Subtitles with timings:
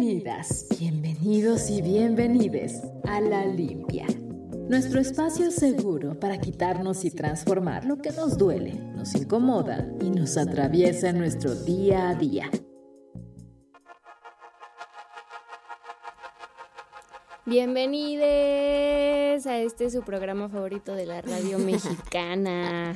[0.00, 4.06] Bienvenidas, bienvenidos y bienvenides a La Limpia.
[4.70, 10.38] Nuestro espacio seguro para quitarnos y transformar lo que nos duele, nos incomoda y nos
[10.38, 12.50] atraviesa en nuestro día a día.
[17.44, 18.24] Bienvenidos
[19.46, 22.94] a este su programa favorito de la radio mexicana.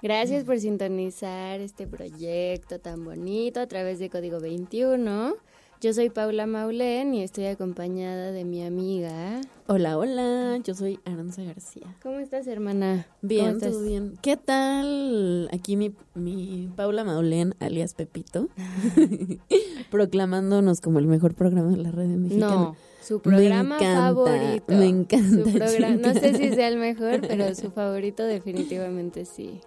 [0.00, 5.34] Gracias por sintonizar este proyecto tan bonito a través de Código 21.
[5.80, 9.40] Yo soy Paula Maulén y estoy acompañada de mi amiga.
[9.66, 11.94] Hola, hola, yo soy Aranza García.
[12.02, 13.06] ¿Cómo estás, hermana?
[13.20, 14.18] Bien, todo bien.
[14.22, 15.48] ¿Qué tal?
[15.52, 18.48] Aquí mi, mi Paula Maulén, alias Pepito,
[19.90, 22.54] proclamándonos como el mejor programa de la red mexicana.
[22.54, 24.64] No, su programa me encanta, favorito.
[24.74, 25.68] Me encanta.
[25.68, 29.60] Su no sé si sea el mejor, pero su favorito definitivamente sí.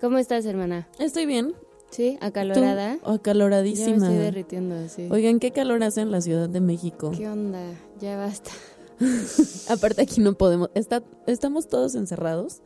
[0.00, 0.86] ¿Cómo estás, hermana?
[0.98, 1.54] Estoy bien.
[1.94, 2.16] ¿Sí?
[2.20, 2.26] ¿Tú?
[2.26, 2.98] ¿Acalorada?
[3.02, 3.96] Oh, Yo me acaloradísima.
[4.08, 5.06] estoy derritiendo, sí.
[5.10, 7.12] Oigan, ¿qué calor hace en la Ciudad de México?
[7.16, 7.60] ¿Qué onda?
[8.00, 8.50] Ya basta.
[9.68, 12.62] Aparte aquí no podemos, está, estamos todos encerrados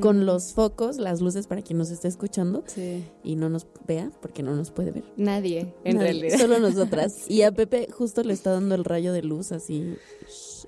[0.00, 3.04] con los focos, las luces para quien nos esté escuchando Sí.
[3.24, 5.04] y no nos vea porque no nos puede ver.
[5.16, 6.38] Nadie, en Nadie, realidad.
[6.38, 7.24] Solo nosotras.
[7.28, 9.94] Y a Pepe justo le está dando el rayo de luz así.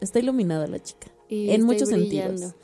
[0.00, 1.08] Está iluminada la chica.
[1.28, 2.38] Y en muchos brillando.
[2.38, 2.54] sentidos.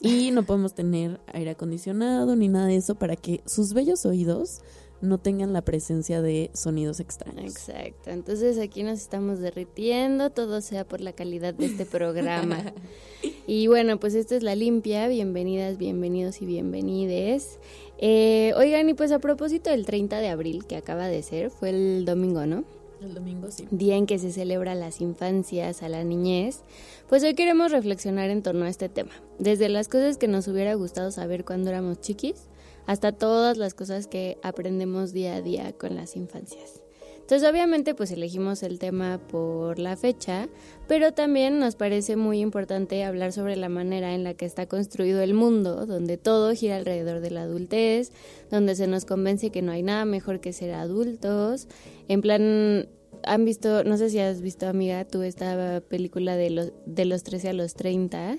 [0.00, 4.60] Y no podemos tener aire acondicionado ni nada de eso para que sus bellos oídos
[5.00, 7.44] no tengan la presencia de sonidos extraños.
[7.44, 8.10] Exacto.
[8.10, 12.72] Entonces aquí nos estamos derritiendo, todo sea por la calidad de este programa.
[13.46, 15.08] y bueno, pues esta es la limpia.
[15.08, 17.58] Bienvenidas, bienvenidos y bienvenides.
[17.98, 21.70] Eh, oigan, y pues a propósito del 30 de abril, que acaba de ser, fue
[21.70, 22.64] el domingo, ¿no?
[23.00, 23.66] El domingo sí.
[23.70, 26.62] día en que se celebra las infancias, a la niñez,
[27.08, 29.12] pues hoy queremos reflexionar en torno a este tema.
[29.38, 32.48] Desde las cosas que nos hubiera gustado saber cuando éramos chiquis,
[32.86, 36.82] hasta todas las cosas que aprendemos día a día con las infancias.
[37.28, 40.48] Entonces obviamente pues elegimos el tema por la fecha,
[40.86, 45.20] pero también nos parece muy importante hablar sobre la manera en la que está construido
[45.20, 48.12] el mundo, donde todo gira alrededor de la adultez,
[48.50, 51.68] donde se nos convence que no hay nada mejor que ser adultos,
[52.08, 52.88] en plan
[53.24, 57.24] han visto, no sé si has visto amiga, tú esta película de los de los
[57.24, 58.38] 13 a los 30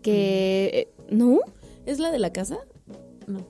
[0.00, 1.40] que ¿no?
[1.84, 2.60] ¿Es la de la casa?
[3.26, 3.46] No.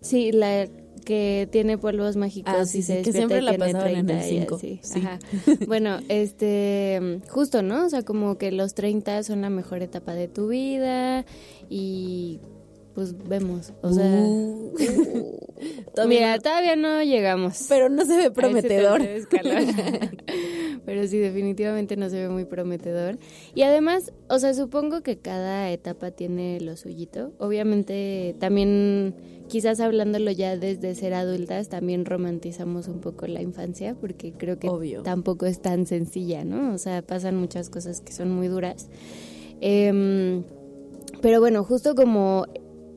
[0.00, 0.66] Sí, la
[1.04, 3.88] que tiene polvos mágicos Ah, sí, y sí, se que despierta siempre y la pasaban
[3.90, 4.80] en el 30 y cinco, así.
[4.82, 5.00] sí.
[5.00, 5.18] Ajá.
[5.66, 7.86] Bueno, este, justo, ¿no?
[7.86, 11.24] O sea, como que los 30 son la mejor etapa de tu vida
[11.68, 12.40] y
[12.94, 14.74] pues vemos, o sea, Uh,
[15.94, 17.66] todavía mira, no- todavía no llegamos.
[17.68, 19.00] pero no se ve prometedor.
[20.84, 23.16] Pero sí, definitivamente no se ve muy prometedor.
[23.54, 27.32] Y además, o sea, supongo que cada etapa tiene lo suyito.
[27.38, 29.14] Obviamente, también,
[29.48, 34.68] quizás hablándolo ya desde ser adultas, también romantizamos un poco la infancia, porque creo que
[34.68, 35.02] Obvio.
[35.04, 36.74] tampoco es tan sencilla, ¿no?
[36.74, 38.88] O sea, pasan muchas cosas que son muy duras.
[39.60, 40.42] Em,
[41.20, 42.44] pero bueno, justo como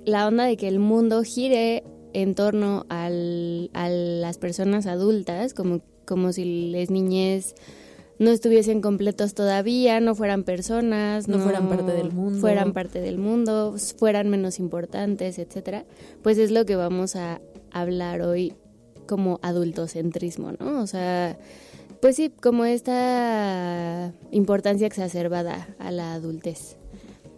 [0.06, 1.84] la onda de que el mundo gire
[2.14, 7.56] en torno al, a las personas adultas, como, como si las niñez
[8.20, 12.40] no estuviesen completos todavía, no fueran personas, No fueran parte del mundo.
[12.40, 15.86] fueran parte del mundo, fueran menos importantes, etcétera,
[16.22, 18.54] pues es lo que vamos a hablar hoy
[19.06, 20.82] como adultocentrismo, ¿no?
[20.82, 21.38] O sea,
[22.02, 26.78] pues sí, como esta importancia exacerbada a la adultez.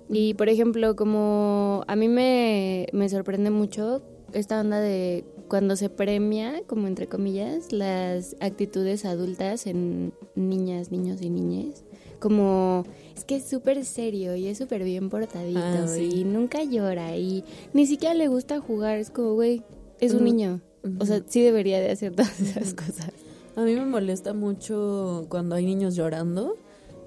[0.09, 4.01] Y por ejemplo, como a mí me, me sorprende mucho
[4.33, 11.21] esta onda de cuando se premia, como entre comillas, las actitudes adultas en niñas, niños
[11.21, 11.83] y niñas.
[12.19, 12.83] Como
[13.15, 16.09] es que es súper serio y es súper bien portadito Ah, sí.
[16.13, 17.43] y nunca llora y
[17.73, 18.97] ni siquiera le gusta jugar.
[18.97, 19.61] Es como, güey,
[19.99, 20.61] es un niño.
[20.99, 23.11] O sea, sí debería de hacer todas esas cosas.
[23.55, 26.55] A mí me molesta mucho cuando hay niños llorando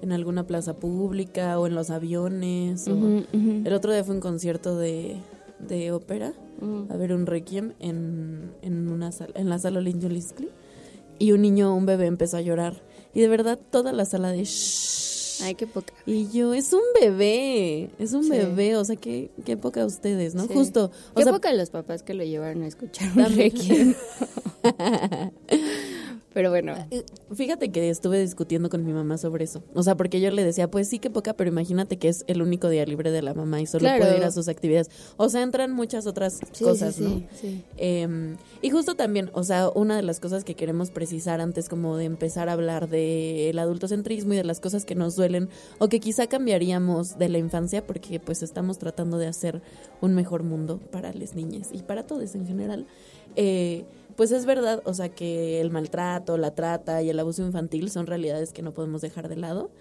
[0.01, 2.87] en alguna plaza pública o en los aviones.
[2.87, 3.61] o- Ujú, ujú.
[3.65, 5.17] El otro día fue un concierto de,
[5.59, 6.87] de ópera, Ujú.
[6.89, 10.49] a ver un requiem en, en, una sala, en la sala Olin Jolisli,
[11.19, 12.81] y un niño, un bebé empezó a llorar.
[13.13, 15.41] Y de verdad toda la sala de shh.
[15.43, 15.91] Ay, qué poca.
[16.05, 18.29] Y yo, es un bebé, es un Sí.
[18.29, 20.43] bebé, o sea, qué, qué poca ustedes, ¿no?
[20.43, 20.53] Sí.
[20.53, 23.95] Justo, o Qué sea, poca los papás que lo llevaron a escuchar un requiem.
[26.33, 27.03] Pero bueno, Eh,
[27.35, 29.61] Fíjate que estuve discutiendo con mi mamá sobre eso.
[29.73, 32.41] O sea, porque yo le decía, pues sí que poca, pero imagínate que es el
[32.41, 33.99] único día libre de la mamá y solo Claro.
[34.03, 34.89] puede ir a sus actividades.
[35.17, 37.09] O sea, entran muchas otras sí, cosas, sí, ¿no?
[37.09, 37.63] sí, sí.
[37.77, 41.97] Eh, y justo también, o sea, una de las cosas que queremos precisar antes como
[41.97, 45.49] de empezar a hablar del adultocentrismo y de las cosas que nos duelen
[45.79, 49.61] o que quizá cambiaríamos de la infancia porque pues estamos tratando de hacer
[49.99, 52.85] un mejor mundo para las niñas y para todos en general.
[53.35, 53.83] Eh,
[54.15, 58.07] pues es verdad, o sea, que el maltrato, la trata y el abuso infantil son
[58.07, 59.71] realidades que no podemos dejar de lado.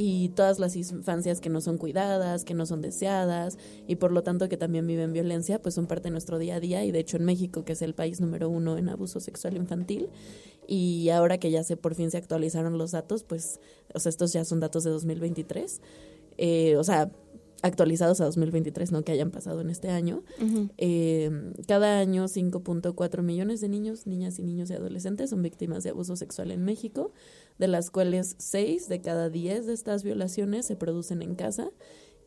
[0.00, 3.58] Y todas las infancias que no son cuidadas, que no son deseadas
[3.88, 6.60] y por lo tanto que también viven violencia, pues son parte de nuestro día a
[6.60, 6.84] día.
[6.84, 10.08] Y de hecho en México, que es el país número uno en abuso sexual infantil
[10.68, 13.58] y ahora que ya se por fin se actualizaron los datos, pues,
[13.94, 15.80] o sea, estos ya son datos de 2023,
[16.36, 17.10] eh, o sea,
[17.62, 20.22] actualizados a 2023, no que hayan pasado en este año.
[20.76, 25.90] Eh, cada año 5.4 millones de niños, niñas y niños y adolescentes son víctimas de
[25.90, 27.12] abuso sexual en México,
[27.58, 31.70] de las cuales 6 de cada 10 de estas violaciones se producen en casa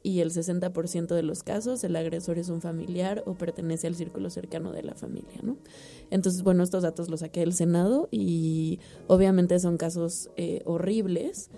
[0.04, 4.30] y el 60% de los casos el agresor es un familiar o pertenece al círculo
[4.30, 5.57] cercano de la familia, ¿no?
[6.10, 11.51] Entonces, bueno, estos datos los saqué del Senado y obviamente son casos eh, horribles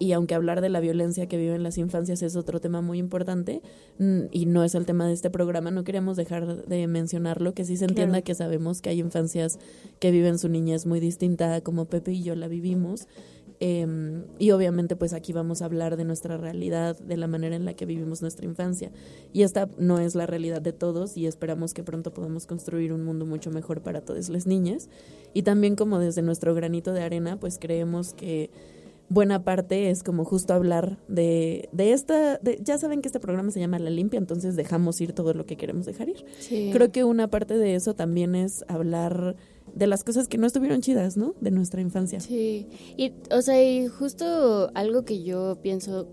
[0.00, 3.60] y aunque hablar de la violencia que viven las infancias es otro tema muy importante
[3.98, 7.66] mm, y no es el tema de este programa, no queremos dejar de mencionarlo, que
[7.66, 9.58] sí se entienda que sabemos que hay infancias
[9.98, 13.06] que viven su niñez muy distinta como Pepe y yo la vivimos.
[13.62, 17.66] Em, y obviamente pues aquí vamos a hablar de nuestra realidad, de la manera en
[17.66, 18.90] la que vivimos nuestra infancia.
[19.34, 23.04] Y esta no es la realidad de todos y esperamos que pronto podamos construir un
[23.04, 24.88] mundo mucho mejor para todas las niñas.
[25.34, 28.48] Y también como desde nuestro granito de arena pues creemos que
[29.10, 33.50] buena parte es como justo hablar de, de esta, de, ya saben que este programa
[33.50, 36.24] se llama La Limpia, entonces dejamos ir todo lo que queremos dejar ir.
[36.72, 39.36] Creo que una parte de eso también es hablar
[39.74, 41.34] de las cosas que no estuvieron chidas, ¿no?
[41.40, 42.20] De nuestra infancia.
[42.20, 46.08] Sí, y o sea, y justo algo que yo pienso,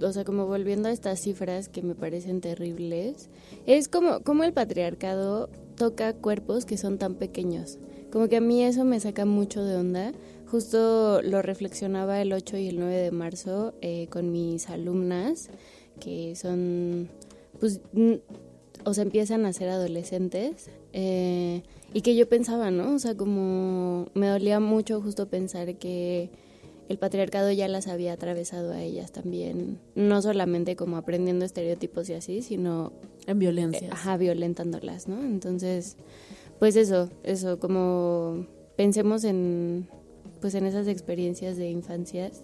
[0.00, 3.30] o sea, como volviendo a estas cifras que me parecen terribles,
[3.66, 7.80] es como, como el patriarcado toca cuerpos que son tan pequeños.
[8.12, 10.12] Como que a mí eso me saca mucho de onda
[10.52, 15.48] Justo lo reflexionaba el 8 y el 9 de marzo eh, con mis alumnas,
[15.98, 17.08] que son,
[17.58, 17.80] pues,
[18.84, 20.68] o sea, empiezan a ser adolescentes.
[20.92, 21.62] Eh,
[21.94, 22.92] y que yo pensaba, ¿no?
[22.92, 26.28] O sea, como me dolía mucho justo pensar que
[26.90, 32.12] el patriarcado ya las había atravesado a ellas también, no solamente como aprendiendo estereotipos y
[32.12, 32.92] así, sino...
[33.26, 33.88] En violencia.
[33.90, 35.18] ajá, violentándolas, ¿no?
[35.24, 35.96] Entonces,
[36.58, 38.46] pues eso, eso, como
[38.76, 39.88] pensemos en,
[40.42, 42.42] pues en esas experiencias de infancias.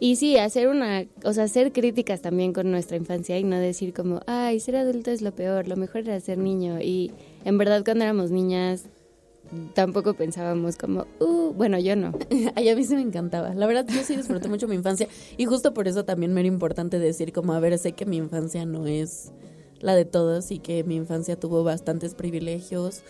[0.00, 3.92] Y sí, hacer una, o sea, hacer críticas también con nuestra infancia y no decir
[3.92, 6.80] como, ay, ser adulto es lo peor, lo mejor era ser niño.
[6.80, 7.12] Y
[7.44, 8.86] en verdad cuando éramos niñas
[9.74, 12.12] tampoco pensábamos como, uh, bueno, yo no.
[12.54, 13.54] Ay, a mí sí me encantaba.
[13.54, 16.48] La verdad, yo sí disfruté mucho mi infancia y justo por eso también me era
[16.48, 19.32] importante decir como, a ver, sé que mi infancia no es
[19.80, 23.02] la de todos y que mi infancia tuvo bastantes privilegios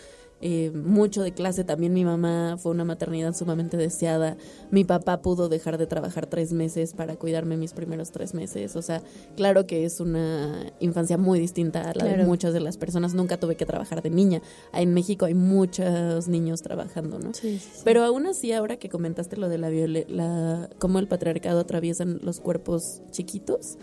[0.45, 1.63] eh, mucho de clase.
[1.63, 4.35] También mi mamá fue una maternidad sumamente deseada.
[4.71, 8.75] Mi papá pudo dejar de trabajar tres meses para cuidarme mis primeros tres meses.
[8.75, 9.01] O sea,
[9.37, 13.13] claro que es una infancia muy distinta a la de muchas de las personas.
[13.13, 14.41] Nunca tuve que trabajar de niña.
[14.73, 17.33] En México hay muchos niños trabajando, ¿no?
[17.33, 19.69] Sí, Pero aún así, ahora que comentaste lo de la,
[20.09, 23.77] la cómo el patriarcado atraviesan los cuerpos chiquitos,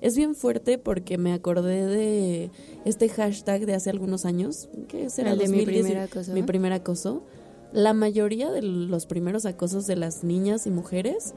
[0.00, 2.50] es bien fuerte porque me acordé de
[2.84, 6.32] este hashtag de hace algunos años, que será el de mi primer acoso.
[6.32, 7.22] Mi primer acoso.
[7.72, 11.34] La mayoría de los primeros acosos de las niñas y mujeres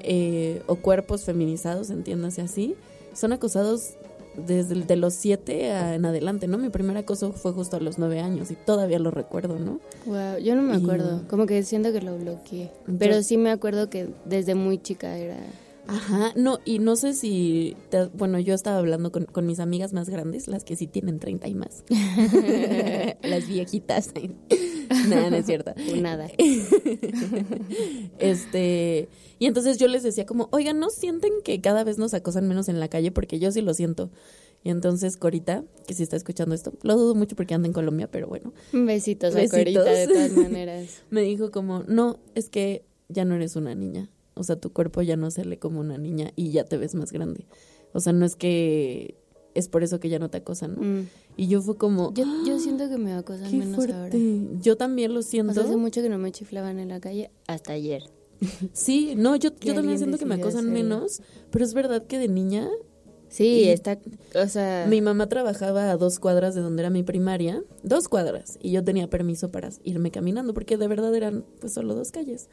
[0.00, 2.76] eh, o cuerpos feminizados, entiéndase así,
[3.14, 3.94] son acosados
[4.36, 6.58] desde de los siete en adelante, ¿no?
[6.58, 9.80] Mi primer acoso fue justo a los nueve años y todavía lo recuerdo, ¿no?
[10.06, 13.90] Wow, yo no me acuerdo, como que siento que lo bloqueé, pero sí me acuerdo
[13.90, 15.38] que desde muy chica era
[15.86, 17.76] Ajá, no, y no sé si,
[18.14, 21.48] bueno, yo estaba hablando con, con, mis amigas más grandes, las que sí tienen 30
[21.48, 21.84] y más.
[23.22, 24.12] las viejitas.
[25.08, 25.72] Nada, no es cierto.
[26.00, 26.28] Nada.
[28.18, 29.08] este,
[29.38, 32.68] y entonces yo les decía como, oigan, ¿no sienten que cada vez nos acosan menos
[32.68, 33.10] en la calle?
[33.10, 34.10] Porque yo sí lo siento.
[34.62, 38.10] Y entonces Corita, que si está escuchando esto, lo dudo mucho porque anda en Colombia,
[38.10, 38.52] pero bueno.
[38.72, 39.54] Besitos, Besitos.
[39.54, 41.02] a Corita de todas maneras.
[41.10, 44.10] Me dijo como, no, es que ya no eres una niña
[44.40, 46.94] o sea, tu cuerpo ya no se lee como una niña y ya te ves
[46.94, 47.46] más grande.
[47.92, 49.16] O sea, no es que
[49.54, 50.82] es por eso que ya no te acosan, ¿no?
[50.82, 51.08] Mm.
[51.36, 52.12] Y yo fue como...
[52.14, 54.08] Yo, yo siento que me acosan menos ahora.
[54.60, 55.60] Yo también lo siento.
[55.60, 58.04] hace mucho que no me chiflaban en la calle, hasta ayer.
[58.72, 61.20] sí, no, yo, yo también siento que me acosan menos,
[61.50, 62.68] pero es verdad que de niña...
[63.28, 63.96] Sí, está,
[64.34, 64.86] o sea...
[64.88, 68.82] Mi mamá trabajaba a dos cuadras de donde era mi primaria, dos cuadras, y yo
[68.82, 72.48] tenía permiso para irme caminando, porque de verdad eran pues solo dos calles.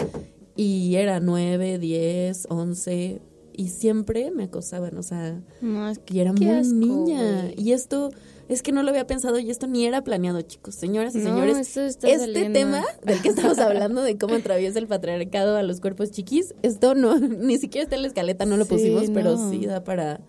[0.58, 3.22] Y era nueve, diez, once,
[3.54, 7.52] y siempre me acosaban, o sea, no, y era muy niña.
[7.56, 8.10] Y esto
[8.50, 11.76] es que no lo había pensado y esto ni era planeado, chicos, señoras y señores.
[11.78, 16.54] este tema del que estamos hablando de cómo atraviesa el patriarcado a los cuerpos chiquis,
[16.64, 20.22] esto no, ni siquiera está en la escaleta, no lo pusimos, pero sí da para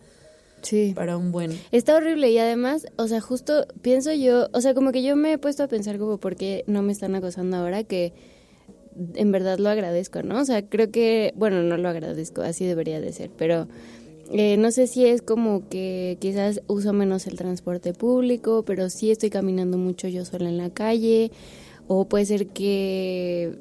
[0.61, 0.93] Sí.
[0.97, 1.53] para un buen.
[1.71, 5.33] Está horrible y además, o sea, justo pienso yo, o sea, como que yo me
[5.33, 8.13] he puesto a pensar como por qué no me están acosando ahora que
[9.15, 10.41] en verdad lo agradezco, ¿no?
[10.41, 13.69] O sea, creo que, bueno, no lo agradezco, así debería de ser, pero
[14.31, 19.11] eh, no sé si es como que quizás uso menos el transporte público, pero sí
[19.11, 21.31] estoy caminando mucho yo sola en la calle,
[21.87, 23.59] o puede ser que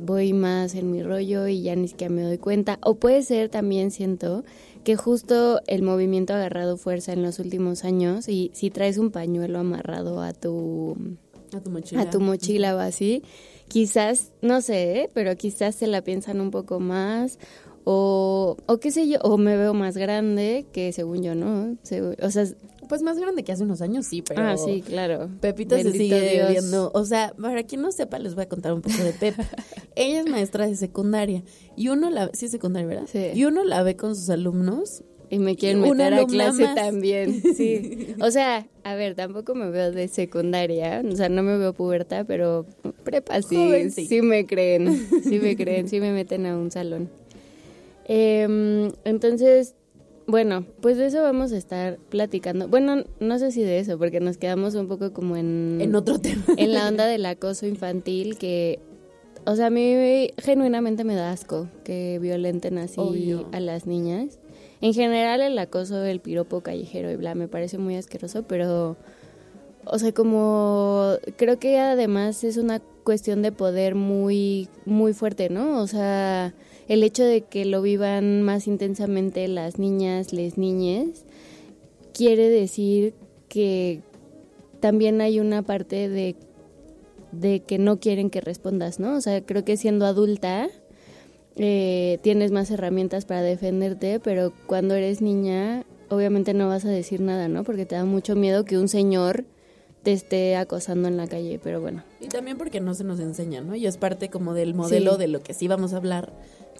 [0.00, 3.48] voy más en mi rollo y ya ni siquiera me doy cuenta, o puede ser
[3.48, 4.44] también siento
[4.84, 9.10] que justo el movimiento ha agarrado fuerza en los últimos años y si traes un
[9.10, 10.96] pañuelo amarrado a tu
[11.54, 12.02] A tu mochila.
[12.02, 13.22] a tu mochila o así,
[13.68, 15.10] quizás, no sé, ¿eh?
[15.14, 17.38] pero quizás se la piensan un poco más
[17.84, 21.76] o, o qué sé yo, o me veo más grande que según yo, ¿no?
[22.22, 22.44] O sea,
[22.86, 24.42] Pues más grande que hace unos años, sí, pero.
[24.42, 25.30] ah, sí, claro.
[25.40, 26.70] Pepita se sigue Dios.
[26.92, 29.34] O sea, para quien no sepa, les voy a contar un poco de Pep.
[29.96, 31.42] Ella es maestra de secundaria.
[31.76, 32.30] Y uno la.
[32.34, 33.06] Sí, secundaria, ¿verdad?
[33.10, 33.28] Sí.
[33.34, 35.02] Y uno la ve con sus alumnos.
[35.30, 36.74] Y me quieren meter a clase más.
[36.74, 38.14] también, sí.
[38.20, 42.24] O sea, a ver, tampoco me veo de secundaria, o sea, no me veo puberta,
[42.24, 42.64] pero
[43.10, 44.06] prepa sí, Joven, sí.
[44.06, 47.08] sí me creen, sí me creen, sí me meten a un salón.
[48.06, 49.74] Em, entonces,
[50.26, 52.68] bueno, pues de eso vamos a estar platicando.
[52.68, 55.78] Bueno, no sé si de eso, porque nos quedamos un poco como en...
[55.80, 56.44] En otro tema.
[56.56, 58.78] en la onda del acoso infantil que,
[59.46, 63.48] o sea, a mí genuinamente me da asco que violenten así Obvio.
[63.52, 64.38] a las niñas.
[64.80, 68.96] En general el acoso, el piropo callejero y bla, me parece muy asqueroso, pero,
[69.84, 75.80] o sea, como creo que además es una cuestión de poder muy, muy fuerte, ¿no?
[75.80, 76.52] O sea,
[76.88, 81.24] el hecho de que lo vivan más intensamente las niñas, les niñes,
[82.12, 83.14] quiere decir
[83.48, 84.02] que
[84.80, 86.36] también hay una parte de,
[87.32, 89.16] de que no quieren que respondas, ¿no?
[89.16, 90.68] O sea, creo que siendo adulta
[91.56, 97.22] eh, tienes más herramientas para defenderte, pero cuando eres niña, obviamente no vas a decir
[97.22, 97.64] nada, ¿no?
[97.64, 99.46] Porque te da mucho miedo que un señor
[100.02, 102.02] te esté acosando en la calle, pero bueno.
[102.20, 103.74] Y también porque no se nos enseña, ¿no?
[103.74, 105.18] Y es parte como del modelo Sí.
[105.18, 106.32] de lo que sí vamos a hablar,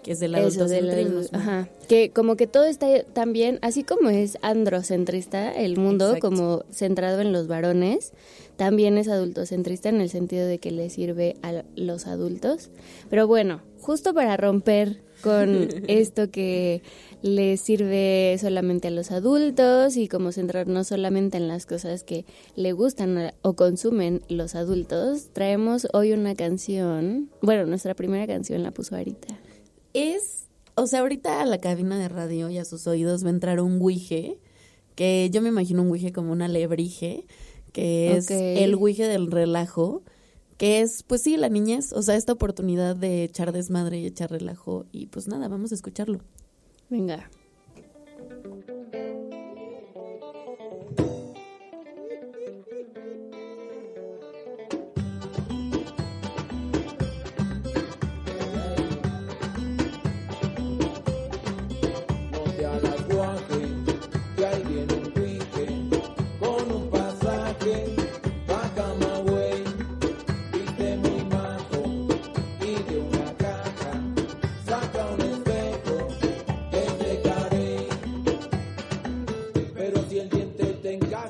[0.03, 1.21] que es del adultocentrismo.
[1.33, 1.67] ajá.
[1.89, 6.29] Que como que todo está también, así como es androcentrista el mundo, Exacto.
[6.29, 8.13] como centrado en los varones,
[8.55, 12.69] también es adultocentrista en el sentido de que le sirve a los adultos.
[13.09, 16.81] Pero bueno, justo para romper con esto que
[17.21, 22.71] le sirve solamente a los adultos y como centrarnos solamente en las cosas que le
[22.71, 28.95] gustan o consumen los adultos, traemos hoy una canción, bueno, nuestra primera canción la puso
[28.95, 29.37] Arita.
[29.93, 33.31] Es, o sea, ahorita a la cabina de radio y a sus oídos va a
[33.31, 34.37] entrar un guije,
[34.95, 37.25] que yo me imagino un guije como una lebrige,
[37.71, 40.03] que es el guije del relajo,
[40.59, 44.29] que es, pues sí, la niñez, o sea, esta oportunidad de echar desmadre y echar
[44.29, 46.19] relajo, y pues nada, vamos a escucharlo.
[46.89, 47.29] Venga.
[80.89, 81.28] El diente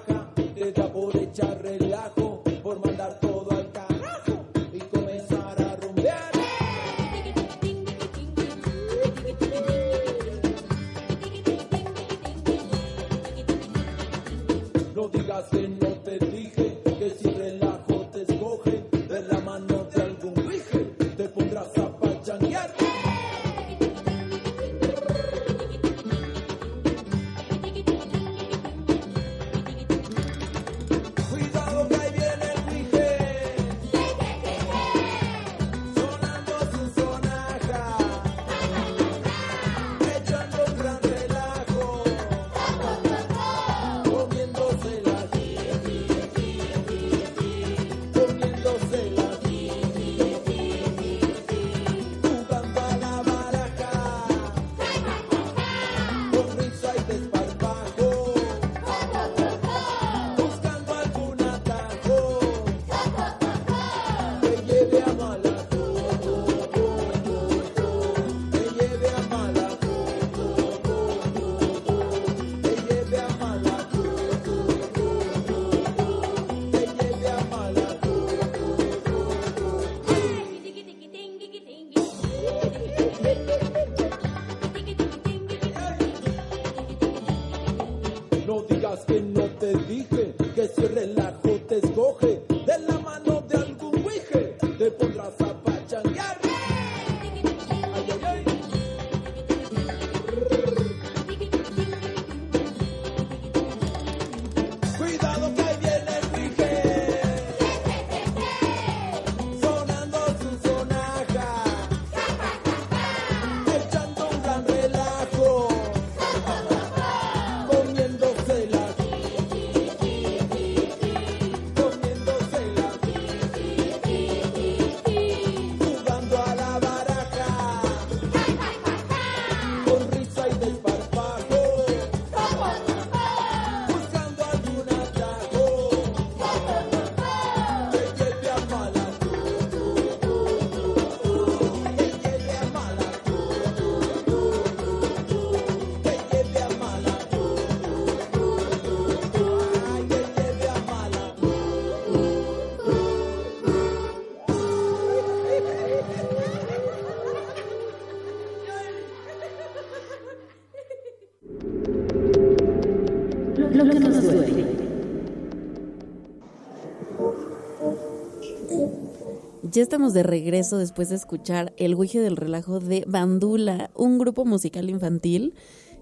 [169.79, 174.43] Ya estamos de regreso después de escuchar El Guije del Relajo de Bandula, un grupo
[174.43, 175.53] musical infantil.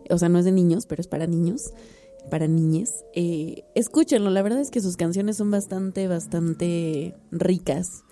[0.10, 1.74] O sea, no es de niños, pero es para niños,
[2.32, 3.06] para niñes.
[3.14, 8.04] Eh, escúchenlo, la verdad es que sus canciones son bastante, bastante ricas.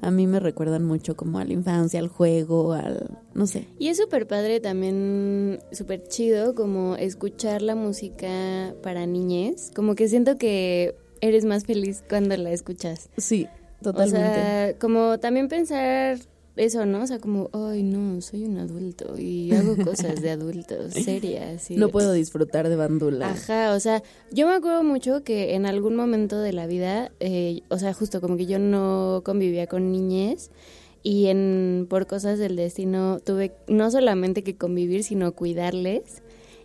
[0.00, 3.20] A mí me recuerdan mucho como a la infancia, al juego, al...
[3.34, 3.68] no sé.
[3.78, 9.72] Y es súper padre también, súper chido como escuchar la música para niñez.
[9.76, 13.10] Como que siento que eres más feliz cuando la escuchas.
[13.18, 13.46] Sí,
[13.82, 14.18] totalmente.
[14.28, 16.18] O sea, como también pensar
[16.56, 17.02] eso, ¿no?
[17.02, 21.70] O sea, como, ay, no, soy un adulto y hago cosas de adultos serias.
[21.70, 23.30] y- no puedo disfrutar de Bandula.
[23.30, 27.62] Ajá, o sea, yo me acuerdo mucho que en algún momento de la vida, eh,
[27.70, 30.50] o sea, justo como que yo no convivía con niñez
[31.02, 36.22] y en por cosas del destino tuve no solamente que convivir, sino cuidarles.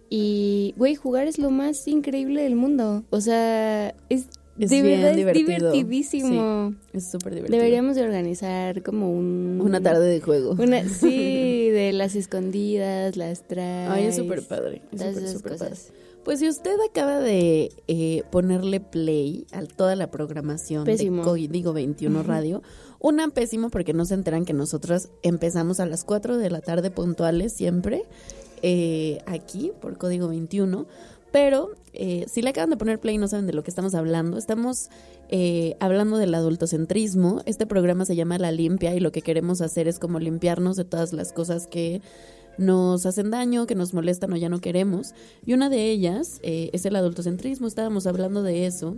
[0.10, 3.04] Y, güey, jugar es lo más increíble del mundo.
[3.10, 4.28] O sea, es,
[4.60, 5.72] Es de bien verdad es divertido.
[5.72, 6.76] divertidísimo.
[6.93, 7.58] Es súper divertido.
[7.58, 9.60] Deberíamos de organizar como un...
[9.63, 10.56] Una tarde de juego.
[10.58, 13.89] Una, sí, de las escondidas, las traes.
[13.89, 14.82] Ay, es súper padre.
[14.91, 15.76] Es súper, súper padre.
[16.24, 21.17] Pues si usted acaba de eh, ponerle play a toda la programación Pésimo.
[21.17, 22.62] de Código 21 Radio,
[23.00, 26.91] una pésimo porque no se enteran que nosotros empezamos a las 4 de la tarde
[26.91, 28.04] puntuales siempre
[28.62, 30.88] eh, aquí por Código 21.
[31.32, 33.96] Pero eh, si le acaban de poner play y no saben de lo que estamos
[33.96, 34.90] hablando, estamos
[35.30, 37.42] eh, hablando del adultocentrismo.
[37.46, 40.86] Este programa se llama La Limpia y lo que queremos hacer es como limpiarnos de
[40.86, 42.02] todas las cosas que
[42.58, 45.13] nos hacen daño, que nos molestan o ya no queremos.
[45.46, 48.98] Y una de ellas eh, es el adultocentrismo, estábamos hablando de eso.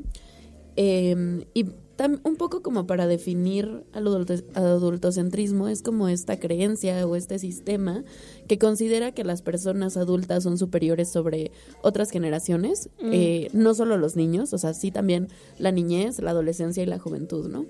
[0.76, 1.66] Eh, y
[2.00, 7.38] tam- un poco como para definir al adulto- adultocentrismo es como esta creencia o este
[7.40, 8.06] sistema
[8.48, 11.52] que considera que las personas adultas son superiores sobre
[11.84, 16.82] otras generaciones, eh, no solo los niños, o sea, sí también la niñez, la adolescencia
[16.82, 17.66] y la juventud, ¿no?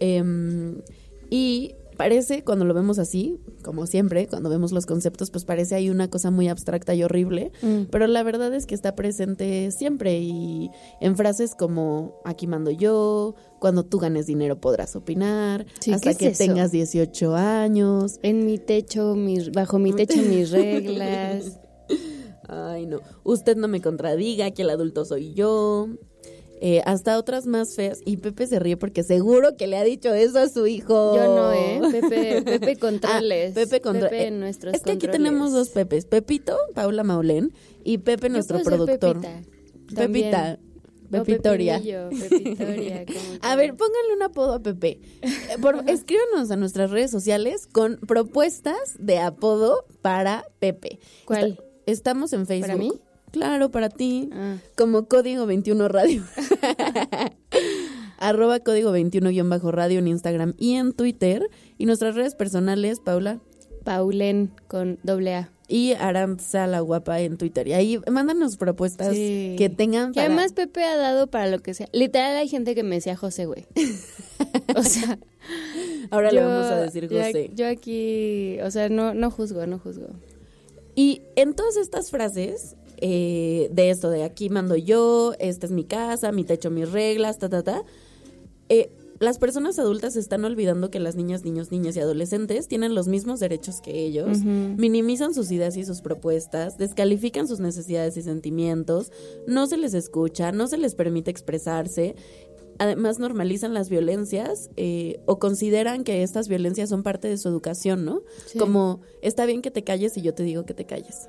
[0.00, 0.82] Em,
[1.30, 5.88] y parece, cuando lo vemos así, como siempre, cuando vemos los conceptos, pues parece hay
[5.88, 7.82] una cosa muy abstracta y horrible, Mm.
[7.92, 10.68] pero la verdad es que está presente siempre y
[11.00, 16.16] en frases como aquí mando yo, cuando tú ganes dinero podrás opinar, Sí, hasta ¿qué
[16.18, 18.18] que es tengas 18 años.
[18.24, 21.60] En mi techo, mis, bajo mi techo, mis reglas.
[22.48, 22.98] Ay, no.
[23.22, 25.86] Usted no me contradiga que el adulto soy yo.
[26.64, 27.98] Eh, hasta otras más feas.
[28.04, 31.16] Y Pepe se ríe porque seguro que le ha dicho eso a su hijo.
[31.16, 31.80] Yo no, ¿eh?
[31.90, 33.50] Pepe, Pepe Controles.
[33.50, 34.10] Ah, Pepe Controles.
[34.10, 35.18] Pepe en nuestros Es que aquí controles.
[35.24, 36.06] tenemos dos Pepes.
[36.06, 39.20] Pepito, Paula Maulén, y Pepe, Yo nuestro puedo ser productor.
[39.22, 39.94] Pepita.
[39.96, 40.30] también.
[40.30, 40.58] Pepita.
[41.10, 41.78] Pepitoria.
[42.10, 43.04] Pepitoria,
[43.42, 45.00] A ver, pónganle un apodo a Pepe.
[45.20, 51.00] Eh, por- escríbanos a nuestras redes sociales con propuestas de apodo para Pepe.
[51.26, 51.50] ¿Cuál?
[51.50, 52.68] Está- estamos en Facebook.
[52.68, 52.92] ¿Para mí?
[53.32, 54.28] Claro, para ti.
[54.32, 54.58] Ah.
[54.76, 56.22] Como Código 21 Radio.
[58.18, 61.48] Arroba Código 21-Radio en Instagram y en Twitter.
[61.78, 63.40] Y nuestras redes personales, Paula
[63.84, 65.50] Paulen con doble A.
[65.66, 67.66] y Aranza la Guapa en Twitter.
[67.66, 69.56] Y ahí mándanos propuestas Sí.
[69.58, 70.26] que tengan Que para...
[70.26, 71.88] además Pepe ha dado para lo que sea.
[71.92, 73.66] Literal hay gente que me decía José, güey.
[74.76, 75.18] O sea,
[76.10, 77.50] Ahora le vamos a decir yo- José.
[77.54, 80.06] Yo, aquí, o sea, no, no juzgo, no juzgo.
[80.94, 85.82] Y en todas estas frases eh, de esto, de aquí mando yo, esta es mi
[85.82, 87.82] casa, mi techo, mis reglas, ta, ta, ta,
[88.68, 93.08] eh, las personas adultas están olvidando que las niñas, niños, niñas y adolescentes tienen los
[93.08, 99.10] mismos derechos que ellos, minimizan sus ideas y sus propuestas, descalifican sus necesidades y sentimientos,
[99.48, 102.14] no se les escucha, no se les permite expresarse.
[102.78, 108.04] además normalizan las violencias eh, o consideran que estas violencias son parte de su educación,
[108.04, 108.22] ¿no?
[108.46, 108.58] Sí.
[108.58, 111.28] Como está bien que te calles y yo te digo que te calles.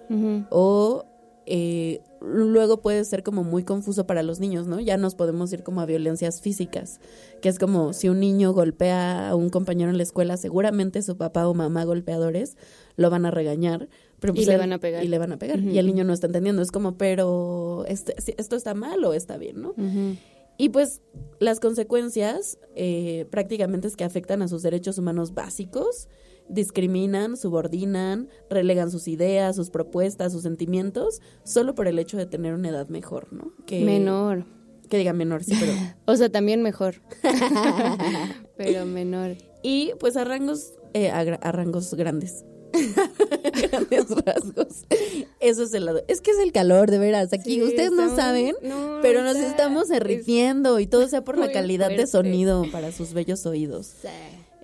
[0.50, 1.06] O
[1.46, 4.80] eh, luego puede ser como muy confuso para los niños, ¿no?
[4.80, 7.00] Ya nos podemos ir como a violencias físicas,
[7.42, 11.18] que es como si un niño golpea a un compañero en la escuela, seguramente su
[11.18, 12.56] papá o mamá golpeadores
[12.96, 13.90] lo van a regañar.
[14.20, 15.04] Pero Y pues le van a pegar.
[15.04, 15.60] Y le van a pegar.
[15.60, 15.70] Ujú.
[15.70, 16.62] Y el niño no está entendiendo.
[16.62, 19.74] Es como, pero este, esto está mal o está bien, ¿no?
[20.58, 21.02] Y pues
[21.40, 26.08] las consecuencias eh, prácticamente es que afectan a sus derechos humanos básicos,
[26.50, 32.54] discriminan, subordinan, relegan sus ideas, sus propuestas, sus sentimientos, solo por el hecho de tener
[32.54, 33.54] una edad mejor, ¿no?
[33.66, 34.46] Que, Menor.
[34.90, 35.72] Que diga menor, sí, pero...
[36.06, 36.96] O sea, también mejor.
[38.58, 39.38] Pero menor.
[39.64, 42.46] y pues a rangos, eh, a, rangos grandes.
[43.72, 44.86] grandes rasgos.
[45.40, 46.04] Eso es el lado.
[46.08, 47.34] Es que es el calor, de veras.
[47.34, 51.38] Aquí Sí, ustedes no saben, no, pero nos está- estamos derritiendo y todo sea por
[51.38, 53.88] la calidad de sonido para sus bellos oídos.
[54.02, 54.08] Sí.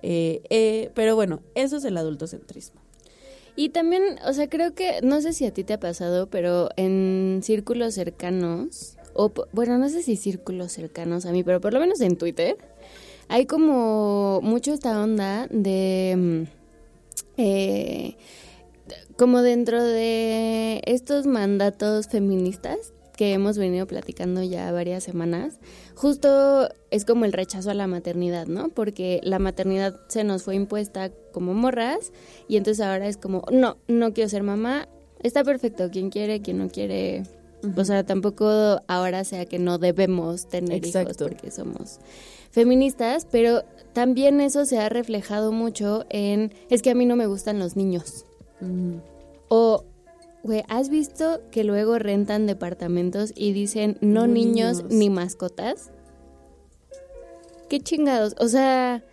[0.02, 2.80] Eh, eh, pero bueno, eso es el adultocentrismo.
[3.56, 6.70] Y también, o sea, creo que, no sé si a ti te ha pasado, pero
[6.76, 11.80] en círculos cercanos, o bueno, no sé si círculos cercanos a mí, pero por lo
[11.80, 12.56] menos en Twitter,
[13.28, 16.14] hay como mucho esta onda de...
[16.16, 16.42] mm,
[17.36, 18.16] eh,
[19.16, 25.58] como dentro de estos mandatos feministas que hemos venido platicando ya varias semanas,
[25.94, 28.70] justo es como el rechazo a la maternidad, ¿no?
[28.70, 32.12] Porque la maternidad se nos fue impuesta como morras
[32.48, 34.88] y entonces ahora es como, no, no quiero ser mamá,
[35.22, 37.24] está perfecto, quien quiere, quien no quiere.
[37.76, 41.10] O sea, tampoco ahora sea que no debemos tener Exacto.
[41.10, 41.98] hijos porque somos
[42.50, 47.26] feministas, pero también eso se ha reflejado mucho en, es que a mí no me
[47.26, 48.24] gustan los niños.
[49.48, 49.84] O,
[50.42, 54.92] güey, ¿has visto que luego rentan departamentos y dicen no, No niños, niños.
[54.92, 55.90] ni mascotas?
[57.68, 58.34] ¿Qué chingados?
[58.38, 59.04] O sea,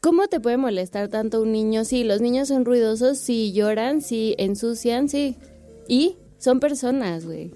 [0.00, 1.84] ¿cómo te puede molestar tanto un niño?
[1.84, 5.36] Sí, los niños son ruidosos, sí lloran, sí ensucian, sí.
[5.88, 7.50] Y son personas, güey.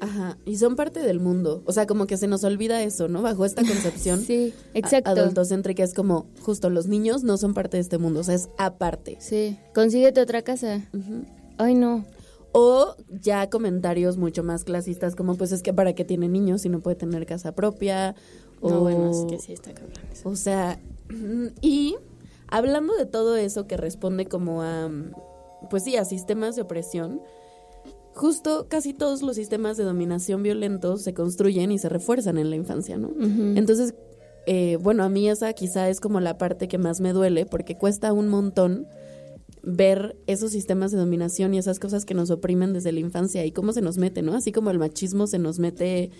[0.00, 1.62] Ajá, y son parte del mundo.
[1.64, 3.22] O sea, como que se nos olvida eso, ¿no?
[3.22, 5.10] Bajo esta concepción Sí, exacto.
[5.10, 8.48] adultocéntrica es como, justo, los niños no son parte de este mundo, o sea, es
[8.58, 9.16] aparte.
[9.20, 10.88] Sí, consíguete otra casa.
[10.92, 11.24] Ujú.
[11.62, 12.04] Ay, no.
[12.52, 16.68] O ya comentarios mucho más clasistas, como pues es que para qué tiene niños si
[16.68, 18.14] no puede tener casa propia.
[18.60, 20.28] O, No, bueno, es que sí está cabrón eso.
[20.28, 20.78] O sea,
[21.62, 21.96] y
[22.48, 24.90] hablando de todo eso que responde como a,
[25.70, 27.22] pues sí, a sistemas de opresión,
[28.14, 32.56] justo casi todos los sistemas de dominación violentos se construyen y se refuerzan en la
[32.56, 33.10] infancia, ¿no?
[33.56, 33.94] Entonces,
[34.46, 37.78] eh, bueno, a mí esa quizá es como la parte que más me duele porque
[37.78, 38.86] cuesta un montón
[39.62, 43.52] ver esos sistemas de dominación y esas cosas que nos oprimen desde la infancia y
[43.52, 44.34] cómo se nos mete, ¿no?
[44.34, 46.10] Así como el machismo se nos mete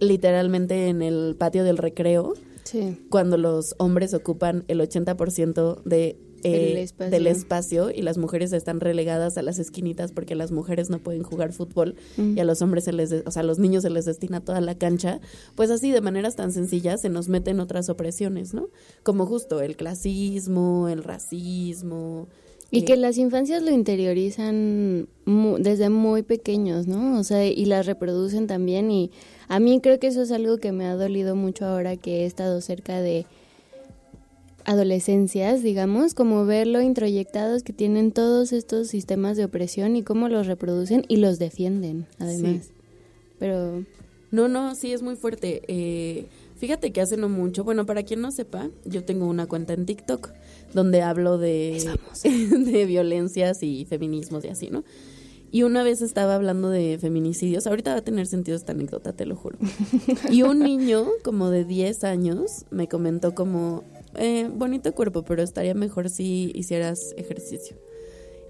[0.00, 2.96] literalmente en el patio del recreo Sí.
[3.10, 7.10] cuando los hombres ocupan el 80% de, eh, espacio.
[7.10, 11.22] del espacio y las mujeres están relegadas a las esquinitas porque las mujeres no pueden
[11.22, 13.90] jugar fútbol y a los hombres se les, de- o sea, a los niños se
[13.90, 15.20] les destina toda la cancha,
[15.54, 18.70] pues así de maneras tan sencillas se nos meten otras opresiones, ¿no?
[19.02, 22.28] Como justo el clasismo, el racismo.
[22.74, 27.18] Y que las infancias lo interiorizan mu- desde muy pequeños, ¿no?
[27.18, 28.90] O sea, y las reproducen también.
[28.90, 29.10] Y
[29.48, 32.24] a mí creo que eso es algo que me ha dolido mucho ahora que he
[32.26, 33.26] estado cerca de
[34.64, 40.28] adolescencias, digamos, como ver lo introyectados que tienen todos estos sistemas de opresión y cómo
[40.28, 42.68] los reproducen y los defienden, además.
[43.38, 43.84] Pero,
[44.30, 45.62] No, no, sí, es muy fuerte.
[45.68, 49.74] Eh, fíjate que hace no mucho, bueno, para quien no sepa, yo tengo una cuenta
[49.74, 50.30] en TikTok
[50.74, 51.82] donde hablo de,
[52.24, 54.84] de violencias y feminismos y así, ¿no?
[55.50, 59.26] Y una vez estaba hablando de feminicidios, ahorita va a tener sentido esta anécdota, te
[59.26, 59.58] lo juro.
[60.30, 65.74] Y un niño como de 10 años me comentó como, eh, bonito cuerpo, pero estaría
[65.74, 67.76] mejor si hicieras ejercicio.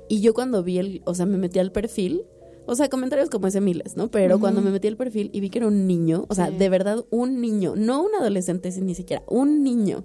[0.09, 2.23] Y yo cuando vi el, o sea, me metí al perfil,
[2.67, 4.09] o sea, comentarios como ese miles, ¿no?
[4.09, 6.57] Pero cuando me metí al perfil y vi que era un niño, o sea, Sí.
[6.57, 10.05] de verdad un niño, no un adolescente, ni siquiera, un niño.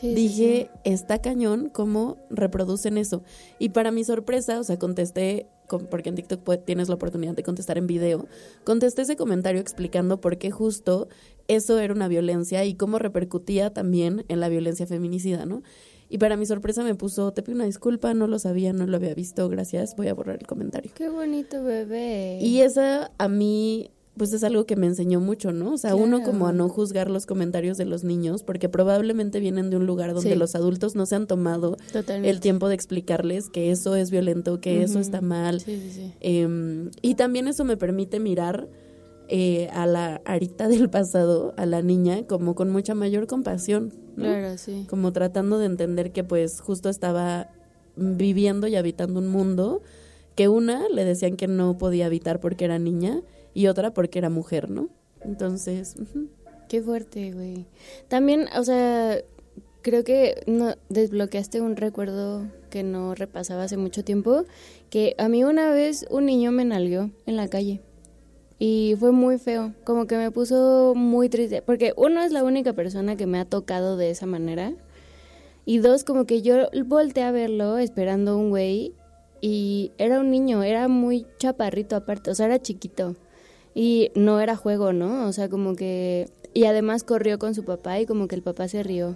[0.00, 3.22] Sí, sí, Dije, está cañón cómo reproducen eso.
[3.58, 7.42] Y para mi sorpresa, o sea, contesté, con- porque en TikTok tienes la oportunidad de
[7.42, 8.26] contestar en video,
[8.64, 11.08] contesté ese comentario explicando por qué justo
[11.48, 15.62] eso era una violencia y cómo repercutía también en la violencia feminicida, ¿no?
[16.10, 18.96] Y para mi sorpresa me puso, te pido una disculpa, no lo sabía, no lo
[18.96, 20.90] había visto, gracias, voy a borrar el comentario.
[20.94, 22.38] qué bonito bebé.
[22.40, 25.72] Y esa a mí, pues es algo que me enseñó mucho, ¿no?
[25.72, 29.70] O sea, uno como a no juzgar los comentarios de los niños, porque probablemente vienen
[29.70, 30.36] de un lugar donde Sí.
[30.38, 32.28] los adultos no se han tomado Totalmente.
[32.28, 35.60] el tiempo de explicarles que eso es violento, que eso está mal.
[35.60, 36.12] Sí, sí, sí.
[36.20, 38.68] Em, y también eso me permite mirar
[39.30, 44.24] eh, a la Arita del pasado, a la niña, como con mucha mayor compasión, ¿no?
[44.24, 44.86] Claro, sí.
[44.88, 47.50] Como tratando de entender que pues justo estaba
[47.94, 49.82] viviendo y habitando un mundo
[50.34, 53.20] que una le decían que no podía habitar porque era niña
[53.58, 54.88] y otra porque era mujer, ¿no?
[55.20, 55.96] Entonces.
[56.68, 57.66] Qué fuerte, güey.
[58.06, 59.18] También, o sea,
[59.82, 64.44] creo que no, desbloqueaste un recuerdo que no repasaba hace mucho tiempo,
[64.90, 67.80] que a mí una vez un niño me nalgueó en la calle.
[68.60, 72.74] Y fue muy feo, como que me puso muy triste, porque uno es la única
[72.74, 74.72] persona que me ha tocado de esa manera.
[75.64, 78.94] Y dos, como que yo volteé a verlo esperando un güey
[79.40, 83.16] y era un niño, era muy chaparrito aparte, o sea, era chiquito.
[83.80, 85.28] Y no era juego, ¿no?
[85.28, 86.28] O sea, como que...
[86.52, 89.14] Y además corrió con su papá y como que el papá se rió.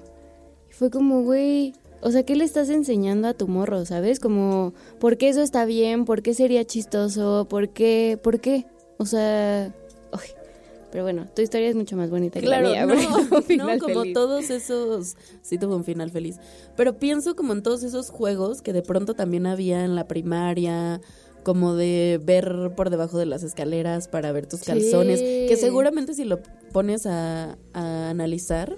[0.71, 4.21] Y fue como, güey, o sea, ¿qué le estás enseñando a tu morro, sabes?
[4.21, 6.05] Como, ¿por qué eso está bien?
[6.05, 7.49] ¿Por qué sería chistoso?
[7.51, 8.21] ¿Por qué?
[8.23, 8.67] ¿Por qué?
[8.99, 9.75] O sea...
[10.13, 10.31] uy.
[10.93, 12.87] Pero bueno, tu historia es mucho más bonita que Claro, la mía.
[13.57, 14.15] no, no, como feliz.
[14.15, 16.37] todos esos, sí tuvo un final feliz,
[16.77, 21.01] pero pienso como en todos esos juegos que de pronto también había en la primaria,
[21.43, 24.67] como de ver por debajo de las escaleras para ver tus Sí.
[24.67, 26.41] calzones, que seguramente si lo
[26.73, 28.77] pones a, a analizar,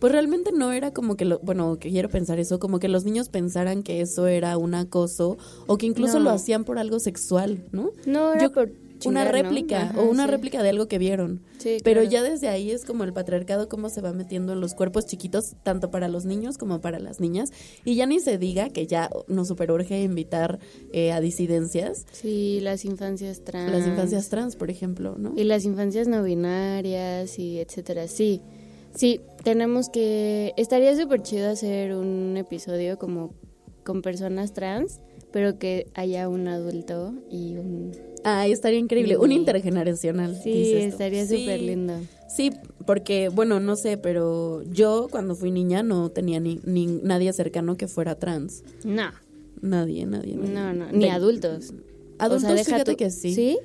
[0.00, 3.04] pues realmente no era como que lo, bueno, que quiero pensar eso, como que los
[3.04, 6.24] niños pensaran que eso era un acoso o que incluso No.
[6.24, 7.90] lo hacían por algo sexual, ¿no?
[8.06, 8.70] No, era Yo- por
[9.04, 10.30] una réplica Ajá, o una sí.
[10.30, 11.42] réplica de algo que vieron.
[11.58, 12.10] Sí, Pero claro.
[12.10, 15.54] ya desde ahí es como el patriarcado cómo se va metiendo en los cuerpos chiquitos,
[15.62, 17.50] tanto para los niños como para las niñas.
[17.84, 20.58] Y ya ni se diga que ya nos superurge invitar
[20.92, 23.72] eh, a disidencias, Sí, las infancias trans.
[23.72, 25.32] las infancias trans, por ejemplo, ¿no?
[25.36, 28.08] Y las infancias no binarias y etcétera.
[28.08, 28.40] Sí,
[28.94, 30.52] sí, tenemos que...
[30.56, 33.34] Estaría súper chido hacer un episodio como
[33.84, 35.00] con personas trans,
[35.34, 37.90] pero que haya un adulto y un...
[38.22, 39.14] Ay, estaría increíble.
[39.14, 39.20] Sí.
[39.20, 40.40] Un intergeneracional.
[40.40, 41.94] Sí, dices estaría Sí, súper lindo.
[42.28, 42.52] Sí,
[42.86, 47.76] porque, bueno, no sé, pero yo cuando fui niña no tenía ni, ni nadie cercano
[47.76, 48.62] que fuera trans.
[48.84, 49.10] No,
[49.60, 50.36] Nadie, nadie.
[50.36, 50.52] nadie.
[50.54, 51.74] no, no, ni De- adultos.
[52.18, 53.34] Adultos, O sea, fíjate que sí.
[53.34, 53.58] ¿Sí?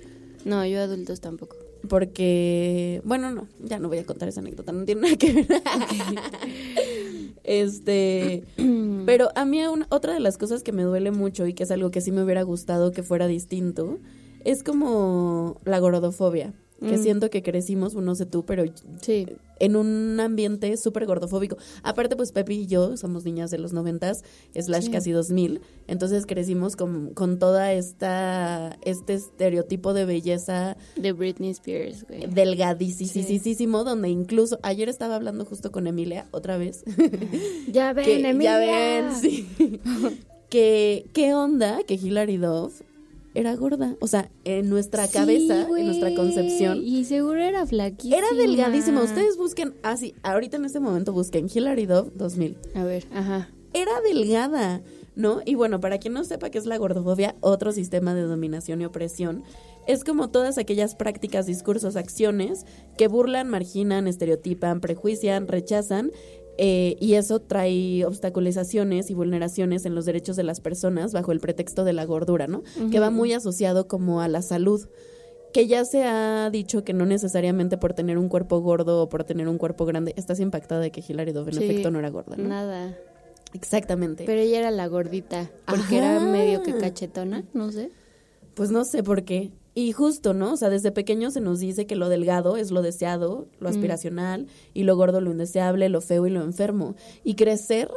[0.45, 1.55] No, yo adultos tampoco.
[1.87, 5.47] Porque, bueno, no, ya no voy a contar esa anécdota, no tiene nada que ver.
[7.43, 8.43] este,
[9.05, 11.71] pero a mí una- otra de las cosas que me duele mucho y que es
[11.71, 13.97] algo que sí me hubiera gustado que fuera distinto,
[14.45, 17.03] es como la gordofobia, que Mm.
[17.03, 18.63] siento que crecimos, no sé tú, pero
[19.01, 19.27] Sí,
[19.59, 21.57] en un ambiente súper gordofóbico.
[21.83, 24.23] Aparte, pues Pepi y yo somos niñas de los noventas,
[24.55, 24.91] slash Sí.
[24.91, 32.05] casi 2000, entonces crecimos con, con toda esta, este estereotipo de belleza de Britney Spears,
[32.07, 32.27] güey.
[32.27, 36.83] delgadísimo, donde incluso ayer estaba hablando justo con Emilia otra vez.
[37.71, 38.51] Ya ven, que, Emilia.
[38.51, 39.47] ya ven, sí.
[40.49, 42.81] que qué onda que Hilary Duff
[43.35, 46.79] era gorda, o sea, en nuestra Sí, cabeza, en nuestra concepción.
[46.83, 48.17] Y seguro era flaquísima.
[48.17, 49.03] Era delgadísima.
[49.03, 52.57] Ustedes busquen, así, ahorita en este momento busquen Hilary Duff 2000.
[52.75, 53.49] A ver, ajá.
[53.73, 54.81] Era delgada,
[55.15, 55.41] ¿no?
[55.45, 58.85] Y bueno, para quien no sepa qué es la gordofobia, otro sistema de dominación y
[58.85, 59.43] opresión,
[59.87, 62.65] es como todas aquellas prácticas, discursos, acciones
[62.97, 66.11] que burlan, marginan, estereotipan, prejuician, rechazan.
[66.61, 71.39] Eh, y eso trae obstaculizaciones y vulneraciones en los derechos de las personas bajo el
[71.39, 72.63] pretexto de la gordura, ¿no?
[72.91, 74.85] Que va muy asociado como a la salud
[75.53, 79.23] que ya se ha dicho que no necesariamente por tener un cuerpo gordo o por
[79.23, 82.09] tener un cuerpo grande, estás impactada de que Hilary Duff en Sí, efecto no era
[82.09, 82.49] gorda, ¿no?
[82.49, 82.97] Nada.
[83.53, 84.25] Exactamente.
[84.25, 85.49] Pero ella era la gordita.
[85.65, 87.89] Porque era medio que cachetona, no sé.
[88.53, 89.51] Pues no sé por qué.
[89.75, 90.53] Y justo, ¿no?
[90.53, 94.47] O sea, desde pequeño se nos dice que lo delgado es lo deseado, lo aspiracional,
[94.73, 96.95] y lo gordo lo indeseable, lo feo y lo enfermo.
[97.23, 97.89] Y crecer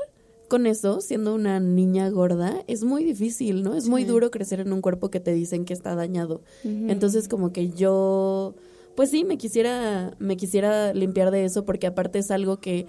[0.48, 3.74] con eso, siendo una niña gorda, es muy difícil, ¿no?
[3.74, 6.42] Es muy duro crecer en un cuerpo que te dicen que está dañado.
[6.62, 8.54] Entonces, como que yo,
[8.94, 12.86] pues sí, me quisiera, me quisiera limpiar de eso, porque aparte es algo que,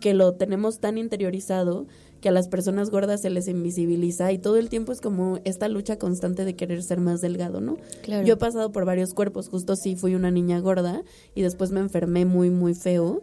[0.00, 1.88] que lo tenemos tan interiorizado
[2.24, 5.68] que a las personas gordas se les invisibiliza y todo el tiempo es como esta
[5.68, 7.76] lucha constante de querer ser más delgado, ¿no?
[8.02, 8.26] Claro.
[8.26, 11.02] Yo he pasado por varios cuerpos, justo sí fui una niña gorda
[11.34, 13.20] y después me enfermé muy, muy feo.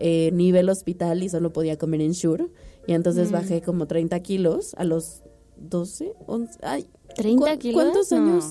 [0.00, 2.48] Eh, nivel hospital y solo podía comer en Shure.
[2.86, 3.32] Y entonces Mm.
[3.32, 5.22] bajé como 30 kilos a los
[5.56, 6.58] 12, 11.
[6.62, 6.86] Ay,
[7.16, 7.82] ¿30 ¿cu- kilos?
[7.82, 8.16] ¿Cuántos No.
[8.18, 8.44] años?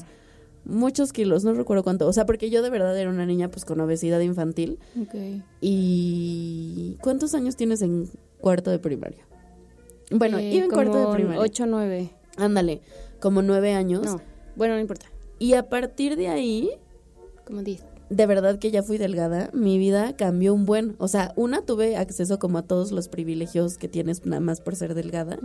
[0.65, 2.07] Muchos kilos, no recuerdo cuánto.
[2.07, 4.79] O sea, porque yo de verdad era una niña pues con obesidad infantil.
[4.99, 5.13] Ok.
[5.61, 8.09] ¿Y cuántos años tienes en
[8.39, 9.27] cuarto de primaria?
[10.11, 11.39] Bueno, Eh, iba en cuarto de primaria.
[11.41, 12.11] ocho, nueve.
[12.37, 12.81] Ándale,
[13.19, 14.03] como nueve años.
[14.03, 14.21] No,
[14.55, 15.07] bueno, no importa.
[15.39, 16.69] Y a partir de ahí,
[17.45, 17.83] Como diez.
[18.09, 20.95] de verdad que ya fui delgada, mi vida cambió un buen.
[20.99, 24.75] O sea, una tuve acceso como a todos los privilegios que tienes nada más por
[24.75, 25.39] ser delgada.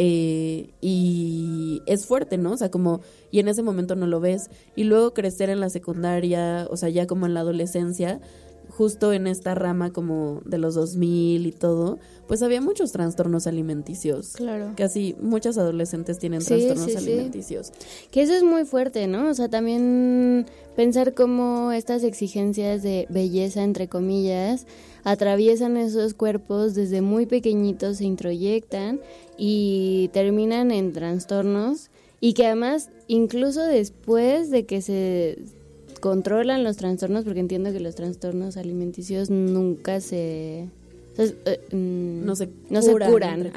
[0.00, 2.52] eh, y es fuerte, ¿no?
[2.52, 3.00] O sea, como,
[3.32, 6.88] y en ese momento no lo ves, y luego crecer en la secundaria, o sea,
[6.88, 8.20] ya como en la adolescencia,
[8.68, 14.34] justo en esta rama como de los 2000 y todo, pues había muchos trastornos alimenticios.
[14.34, 14.72] Claro.
[14.76, 16.96] Casi muchas adolescentes tienen Sí, trastornos sí, sí.
[16.98, 17.72] alimenticios.
[18.10, 19.30] Que eso es muy fuerte, ¿no?
[19.30, 24.66] O sea, también pensar cómo estas exigencias de belleza, entre comillas,
[25.04, 29.00] atraviesan esos cuerpos desde muy pequeñitos, se introyectan
[29.36, 35.38] y terminan en trastornos y que además, incluso después de que se
[36.00, 40.68] controlan los trastornos, porque entiendo que los trastornos alimenticios nunca se...
[41.16, 43.52] o sea, eh, mm, No se no se curan,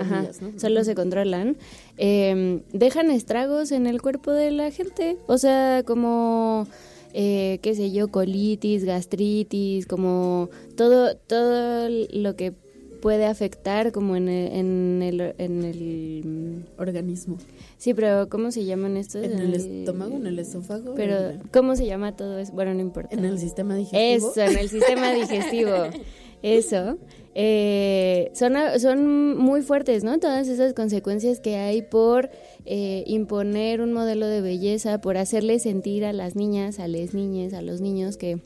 [0.57, 1.57] solo se controlan,
[1.97, 6.67] eh, dejan estragos en el cuerpo de la gente, o sea, como,
[7.13, 12.53] eh, qué sé yo, colitis, gastritis, como todo, todo lo que
[13.01, 17.37] puede afectar como en el, en el, en el Organismo.
[17.77, 19.23] sí, pero ¿cómo se llaman estos?
[19.23, 20.93] En el estómago, en el esófago.
[20.95, 22.53] Pero, ¿cómo se llama todo eso?
[22.53, 23.15] Bueno, no importa.
[23.15, 24.31] en el sistema digestivo.
[24.31, 25.71] Eso, en el sistema digestivo.
[26.41, 26.97] Eso.
[27.35, 30.19] Eh, son, son muy fuertes, ¿no?
[30.19, 32.29] Todas esas consecuencias que hay por
[32.65, 37.53] eh, imponer un modelo de belleza, por hacerle sentir a las niñas, a las niñas,
[37.53, 38.39] a los niños que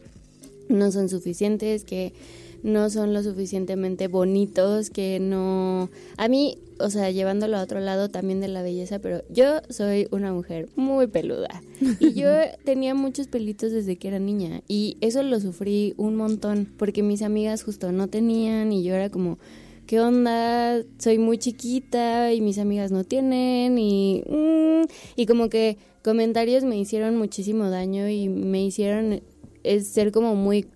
[0.70, 2.14] no son suficientes, que
[2.66, 5.90] no son lo suficientemente bonitos, que no...
[6.18, 10.08] A mí, o sea, llevándolo a otro lado también de la belleza, pero yo soy
[10.10, 11.62] una mujer muy peluda
[12.00, 12.28] y yo
[12.66, 17.22] tenía muchos pelitos desde que era niña y eso lo sufrí un montón porque mis
[17.22, 19.38] amigas justo no tenían y yo era como...
[19.86, 20.82] ¿Qué onda?
[20.98, 26.76] Soy muy chiquita y mis amigas no tienen y, mm, y como que comentarios me
[26.76, 29.22] hicieron muchísimo daño y me hicieron
[29.66, 30.68] es ser como muy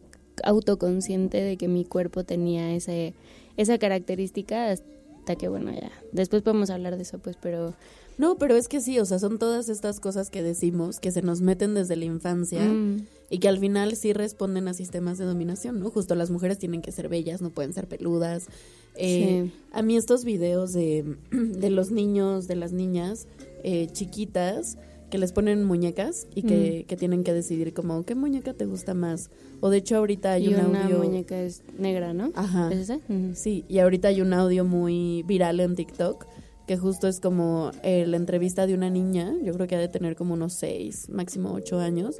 [0.43, 3.13] autoconsciente de que mi cuerpo tenía ese,
[3.57, 7.73] esa característica hasta que, bueno, ya, después podemos hablar de eso, pues, pero...
[8.17, 11.21] No, pero es que sí, o sea, son todas estas cosas que decimos que se
[11.21, 15.23] nos meten desde la infancia mm, y que al final sí responden a sistemas de
[15.23, 15.89] dominación, ¿no?
[15.89, 18.47] Justo las mujeres tienen que ser bellas, no pueden ser peludas.
[18.95, 19.53] Eh, Sí.
[19.71, 23.25] A mí estos videos de, de los niños, de las niñas
[23.63, 24.77] eh, chiquitas
[25.09, 28.93] que les ponen muñecas y que, que tienen que decidir como qué muñeca te gusta
[28.93, 29.29] más.
[29.61, 30.99] O de hecho ahorita hay y un una audio...
[30.99, 32.31] muñeca es negra, ¿no?
[32.35, 32.71] Ajá.
[32.71, 32.89] ¿Es?
[32.89, 33.31] Ujú.
[33.33, 36.25] Sí, y ahorita hay un audio muy viral en TikTok
[36.67, 39.87] que justo es como eh, la entrevista de una niña, yo creo que ha de
[39.87, 42.17] tener como unos seis, máximo ocho años,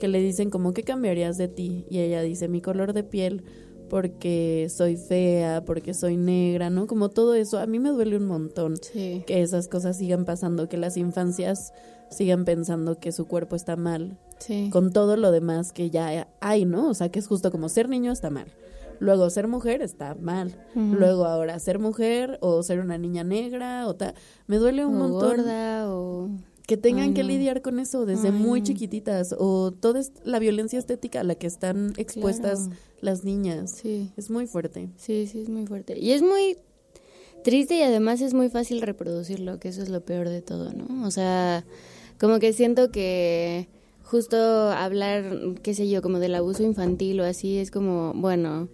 [0.00, 1.86] que le dicen como, ¿qué cambiarías de ti?
[1.88, 3.44] Y ella dice, mi color de piel,
[3.88, 6.86] porque soy fea, porque soy negra, ¿no?
[6.86, 9.22] Como todo eso, a mí me duele un montón Sí.
[9.26, 11.72] que esas cosas sigan pasando, que las infancias
[12.12, 14.70] sigan pensando que su cuerpo está mal, Sí.
[14.72, 16.88] con todo lo demás que ya hay, ¿no?
[16.90, 18.46] O sea, que es justo como ser niño está mal.
[18.98, 20.54] Luego ser mujer está mal.
[20.76, 24.14] Luego ahora ser mujer o ser una niña negra o tal.
[24.46, 26.28] Me duele un o montón gorda o...
[26.68, 27.28] que tengan Ay, que no.
[27.28, 31.48] lidiar con eso desde Ay, muy chiquititas o toda la violencia estética a la que
[31.48, 32.76] están expuestas Claro.
[33.00, 33.72] las niñas.
[33.72, 34.12] Sí.
[34.16, 34.88] Es muy fuerte.
[34.96, 35.98] Sí, sí, es muy fuerte.
[35.98, 36.58] Y es muy
[37.42, 41.04] triste y además es muy fácil reproducirlo, que eso es lo peor de todo, ¿no?
[41.06, 41.64] O sea,
[42.22, 43.66] como que siento que
[44.04, 44.36] justo
[44.70, 45.24] hablar,
[45.60, 48.68] qué sé yo, como del abuso infantil o así, es como, bueno,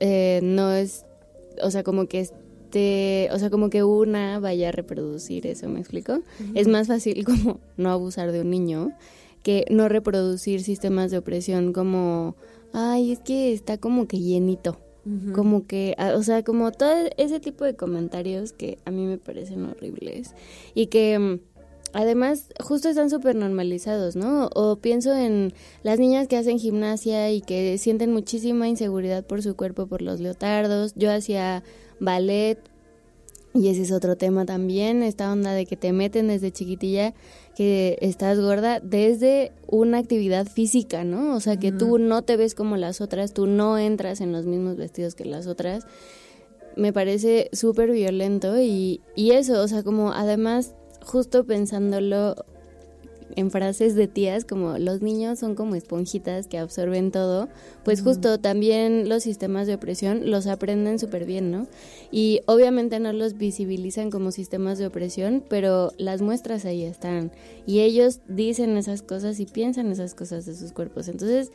[0.00, 1.06] eh, no es,
[1.62, 5.80] o sea, como que este, o sea, como que una vaya a reproducir eso, ¿me
[5.80, 6.20] explico?
[6.54, 8.92] Es más fácil como no abusar de un niño
[9.42, 12.36] que no reproducir sistemas de opresión como,
[12.74, 14.78] ay, es que está como que llenito,
[15.34, 19.16] como que, ah, o sea, como todo ese tipo de comentarios que a mí me
[19.16, 20.34] parecen horribles
[20.74, 21.53] y que mm,
[21.94, 24.50] además justo están súper normalizados, ¿no?
[24.54, 29.56] O pienso en las niñas que hacen gimnasia y que sienten muchísima inseguridad por su
[29.56, 30.92] cuerpo, por los leotardos.
[30.96, 31.62] Yo hacía
[32.00, 32.58] ballet
[33.54, 37.14] y ese es otro tema también, esta onda de que te meten desde chiquitilla
[37.54, 41.36] que estás gorda desde una actividad física, ¿no?
[41.36, 44.44] O sea, que tú no te ves como las otras, tú no entras en los
[44.44, 45.86] mismos vestidos que las otras.
[46.74, 50.74] Me parece súper violento y, y eso, o sea, como además,
[51.04, 52.34] justo pensándolo
[53.36, 57.48] en frases de tías, como los niños son como esponjitas que absorben todo,
[57.84, 61.66] pues justo también los sistemas de opresión los aprenden súper bien, ¿no?
[62.10, 67.32] Y obviamente no los visibilizan como sistemas de opresión, pero las muestras ahí están.
[67.66, 71.08] Y ellos dicen esas cosas y piensan esas cosas de sus cuerpos.
[71.08, 71.50] Entonces,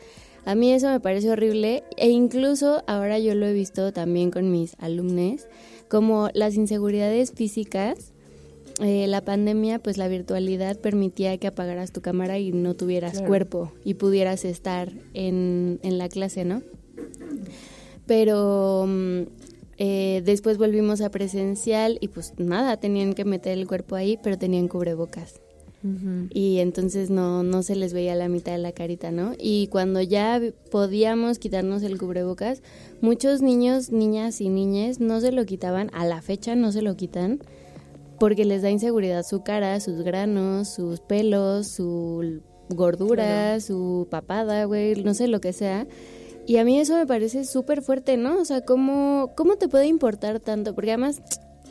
[0.46, 4.52] a mí eso me parece horrible e incluso ahora yo lo he visto también con
[4.52, 5.48] mis alumnos,
[5.88, 8.14] como las inseguridades físicas
[8.82, 13.28] eh, la pandemia, pues la virtualidad permitía que apagaras tu cámara y no tuvieras Claro.
[13.28, 16.62] cuerpo y pudieras estar en, en la clase, ¿no?
[18.06, 19.22] Pero mm,
[19.82, 24.38] Eh, después volvimos a presencial y pues nada, tenían que meter el cuerpo ahí, pero
[24.38, 25.40] tenían cubrebocas.
[26.34, 29.32] Y entonces no, no se les veía la mitad de la carita, ¿no?
[29.40, 32.62] Y cuando ya podíamos quitarnos el cubrebocas,
[33.00, 36.98] muchos niños, niñas y niñas no se lo quitaban, a la fecha no se lo
[36.98, 37.40] quitan,
[38.20, 45.04] porque les da inseguridad su cara, sus granos, sus pelos, su gordura, su papada, güey,
[45.04, 45.88] no sé lo que sea.
[46.46, 48.40] Y a mí eso me parece súper fuerte, ¿no?
[48.40, 50.74] O sea, ¿cómo, ¿cómo te puede importar tanto?
[50.74, 51.22] Porque además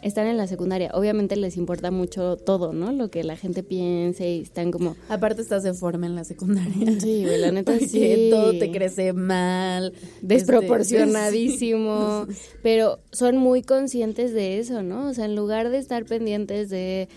[0.03, 2.93] están en la secundaria, obviamente les importa mucho todo, ¿no?
[2.93, 4.97] Lo que la gente piense y están como...
[5.09, 6.69] Aparte estás de forma en la secundaria.
[6.99, 8.29] Sí, güey, la neta Porque sí.
[8.31, 9.93] todo te crece mal.
[10.23, 12.27] desproporcionadísimo,
[12.63, 15.09] pero son muy conscientes de eso, ¿no?
[15.09, 17.09] O sea, en lugar de estar pendientes de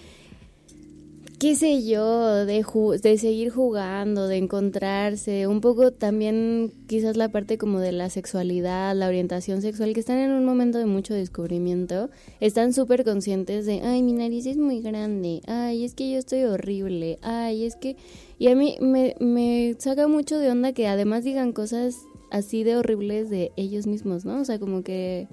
[1.42, 7.30] qué sé yo, de, ju- de seguir jugando, de encontrarse, un poco también quizás la
[7.30, 11.16] parte como de la sexualidad, la orientación sexual, que están en un momento de mucho
[11.16, 16.20] descubrimiento, están súper conscientes de, ay, mi nariz es muy grande, ay, es que yo
[16.20, 17.96] estoy horrible, ay, es que...
[18.38, 21.96] Y a mí me, me saca mucho de onda que además digan cosas
[22.30, 24.40] así de horribles de ellos mismos, ¿no?
[24.42, 25.28] O sea, como que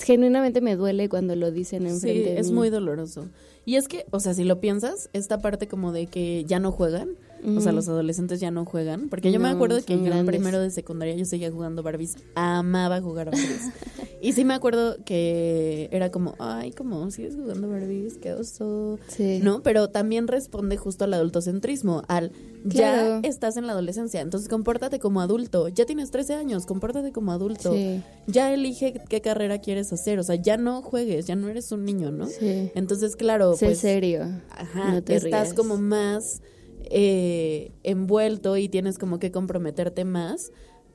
[0.00, 2.54] genuinamente me duele cuando lo dicen Sí, enfrente de es mí.
[2.56, 3.26] muy doloroso.
[3.68, 6.72] Y es que, o sea, si lo piensas, esta parte como de que ya no
[6.72, 10.26] juegan, o sea, los adolescentes ya no juegan, porque yo me acuerdo que yo en
[10.26, 13.70] primero de secundaria yo seguía jugando Barbies, amaba jugar Barbies.
[14.22, 18.98] y sí me acuerdo que era como, ay, como sigues jugando Barbies, qué oso.
[19.08, 19.40] Sí.
[19.42, 19.62] ¿No?
[19.62, 22.32] Pero también responde justo al adultocentrismo, al
[22.68, 23.20] Claro.
[23.22, 27.32] ya estás en la adolescencia, entonces compórtate como adulto, ya tienes 13 años, compórtate como
[27.32, 27.72] adulto.
[27.72, 28.02] Sí.
[28.26, 31.84] Ya elige qué carrera quieres hacer, o sea, ya no juegues, ya no eres un
[31.84, 32.26] niño, ¿no?
[32.26, 32.70] Sí.
[32.74, 34.24] Entonces, claro, Sé pues serio.
[34.50, 36.42] ajá, no te estás como más
[36.90, 40.52] eh, envuelto y tienes como que comprometerte más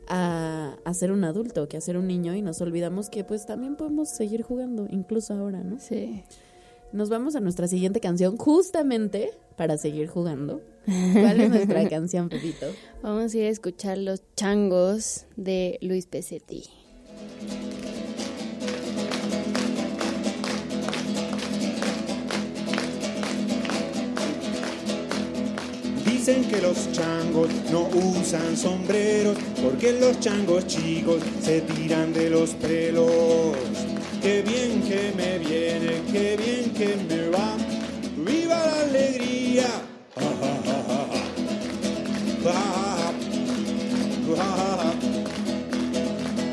[0.07, 3.45] a, a ser un adulto que a ser un niño y nos olvidamos que pues
[3.45, 5.79] también podemos seguir jugando, incluso ahora, ¿no?
[5.79, 6.23] Sí.
[6.91, 10.61] Nos vamos a nuestra siguiente canción justamente para seguir jugando.
[10.85, 12.67] ¿Cuál es nuestra canción, Pepito?
[13.01, 16.82] Vamos a ir a escuchar Los Changos de Luis Pesetti.
[26.25, 32.51] Dicen que los changos no usan sombreros porque los changos chicos se tiran de los
[32.51, 33.57] pelos.
[34.21, 37.57] Qué bien que me viene, qué bien que me va.
[38.15, 39.67] ¡Viva la alegría!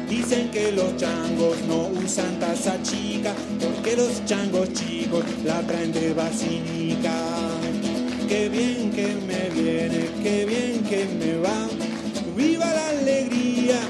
[0.08, 6.12] Dicen que los changos no usan taza chica porque los changos chicos la traen de
[6.12, 7.39] vacinica.
[8.30, 11.66] Qué bien que me viene, qué bien que me va.
[12.36, 13.80] ¡Viva la alegría!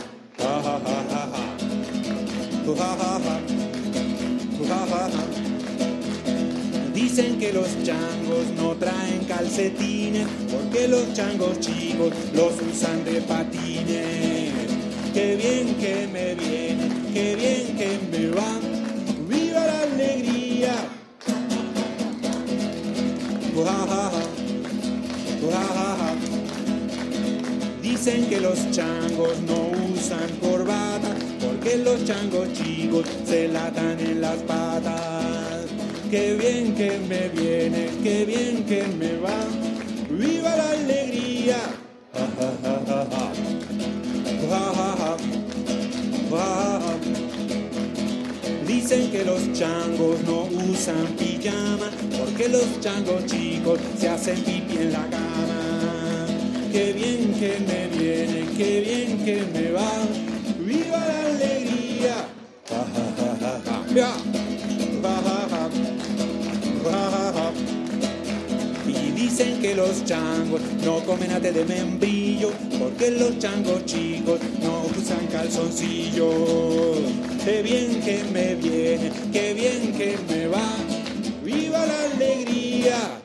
[6.95, 14.53] Dicen que los changos no traen calcetines porque los changos chicos los usan de patines.
[15.13, 18.59] Qué bien que me viene, qué bien que me va.
[19.29, 20.75] ¡Viva la alegría!
[28.03, 34.39] Dicen que los changos no usan corbata porque los changos chicos se latan en las
[34.39, 35.67] patas.
[36.11, 39.45] Qué bien que me viene, qué bien que me va.
[40.09, 41.59] ¡Viva la alegría!
[48.67, 54.93] Dicen que los changos no usan pijama porque los changos chicos se hacen pipí en
[54.95, 55.50] la cama.
[56.73, 59.91] Qué bien que me viene, qué bien que me va.
[60.61, 62.29] ¡Viva la alegría!
[62.69, 62.87] Ja,
[67.11, 67.53] ja, ja.
[68.87, 74.83] Y dicen que los changos no comen ate de membrillo porque los changos chicos no
[74.97, 76.99] usan calzoncillos.
[77.45, 80.77] Qué bien que me viene, qué bien que me va.
[81.45, 83.20] ¡Viva la alegría!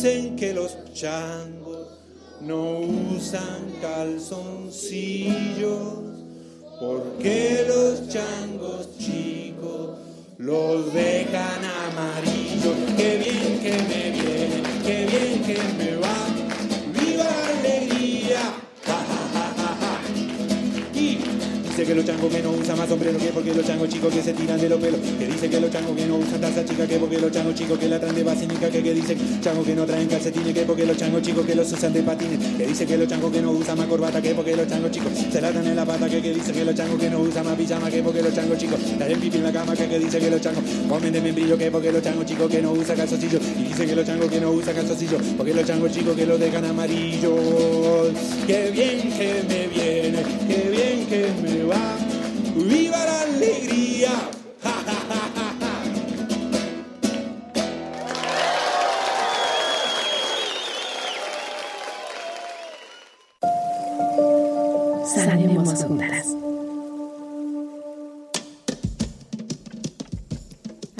[0.00, 1.86] Dicen que los changos
[2.40, 5.98] no usan calzoncillos
[6.80, 9.98] porque los changos chicos
[10.38, 12.74] los dejan amarillos.
[12.96, 16.16] Qué bien que me viene, qué bien que me va.
[21.80, 24.22] Dice que los changos que no usan más sombrero que porque los changos chicos que
[24.22, 25.00] se tiran de los pelos.
[25.18, 27.78] Que dice que los changos que no usan taza chica que porque los changos chicos
[27.78, 30.84] que la traen de basínica que que dice changos que no traen calcetines que porque
[30.84, 32.38] los changos chicos que los usan de patines.
[32.58, 35.12] Que dice que los changos que no usan más corbata que porque los changos chicos
[35.32, 37.44] se la dan en la pata que que dice que los changos que no usan
[37.46, 40.18] más pijama que porque los changos chicos traen pipi en la cama que que dice
[40.18, 43.38] que los changos comen de membrillo que porque los changos chicos que no usan calzoncillo
[43.58, 46.40] y dice que los changos que no usan calzoncillo porque los changos chicos que los
[46.40, 48.10] dejan amarillos.
[48.46, 51.96] Qué bien que me viene, qué bien que me va.
[52.56, 54.10] ¡Viva la alegría!
[54.62, 55.29] ¡Ja, ja, ja, ja, ja!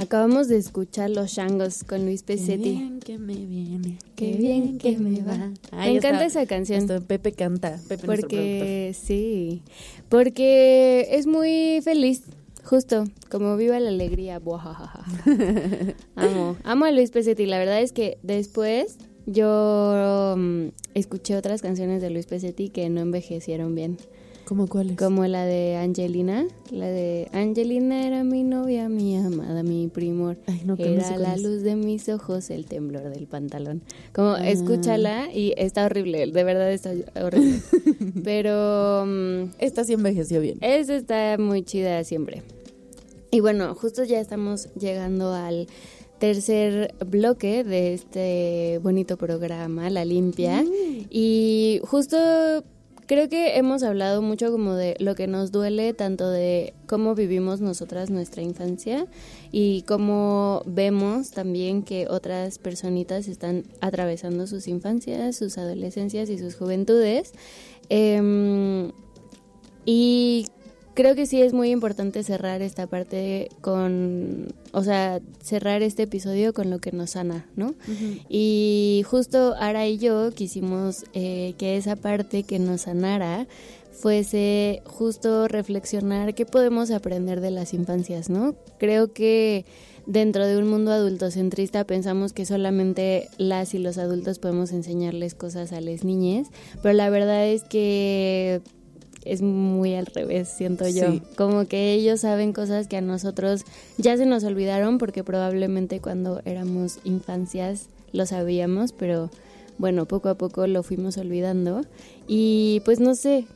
[0.01, 2.71] Acabamos de escuchar Los Shangos con Luis Qué Pesetti.
[2.71, 3.99] bien que me viene.
[4.17, 5.53] Qué bien que me va.
[5.73, 6.87] Me encanta esa canción.
[7.07, 7.79] Pepe canta.
[7.87, 9.63] Pepe Porque sí,
[10.09, 12.23] porque es muy feliz,
[12.65, 14.39] justo, como viva la alegría.
[14.39, 15.05] Buajajaja.
[16.17, 17.45] amo, amo a Luis Pesetti.
[17.45, 18.97] La verdad es que después
[19.27, 23.99] yo mm, escuché otras canciones de Luis Pesetti que no envejecieron bien.
[24.51, 24.97] ¿Cómo cuáles?
[24.97, 30.39] como la de Angelina, la de Angelina era mi novia, mi amada, mi primor.
[30.49, 31.43] Ay, no, Era la es.
[31.43, 33.81] luz de mis ojos, el temblor del pantalón.
[34.13, 34.49] Como Ah.
[34.51, 36.91] escúchala y está horrible, de verdad está
[37.25, 37.61] horrible.
[38.25, 40.59] Pero mm, Esta sí envejeció bien.
[40.63, 42.43] esa está muy chida siempre.
[43.31, 45.69] Y bueno, justo ya estamos llegando al
[46.19, 50.65] tercer bloque de este bonito programa, La Limpia.
[51.09, 52.17] Y justo
[53.11, 57.61] creo que hemos hablado mucho como de lo que nos duele, tanto de cómo vivimos
[57.61, 59.05] nosotras nuestra infancia
[59.51, 66.55] y cómo vemos también que otras personitas están atravesando sus infancias, sus adolescencias y sus
[66.55, 67.33] juventudes.
[67.89, 68.93] Em,
[69.85, 70.47] y
[71.01, 76.53] creo que sí es muy importante cerrar esta parte con, o sea, cerrar este episodio
[76.53, 77.75] con lo que nos sana, ¿no?
[78.29, 83.47] Y justo Ara y yo quisimos eh, que esa parte que nos sanara
[83.93, 88.55] fuese justo reflexionar qué podemos aprender de las infancias, ¿no?
[88.79, 89.65] Creo que
[90.05, 95.73] dentro de un mundo adultocentrista pensamos que solamente las y los adultos podemos enseñarles cosas
[95.73, 96.49] a las niñas,
[96.83, 98.61] pero la verdad es que
[99.25, 101.11] es muy al revés, siento yo.
[101.13, 101.23] Sí.
[101.37, 103.65] Como que ellos saben cosas que a nosotros
[103.99, 109.31] ya se nos olvidaron porque probablemente cuando éramos infancias lo sabíamos, pero
[109.79, 111.83] bueno, poco a poco lo fuimos olvidando.
[112.29, 113.47] Y pues no sé,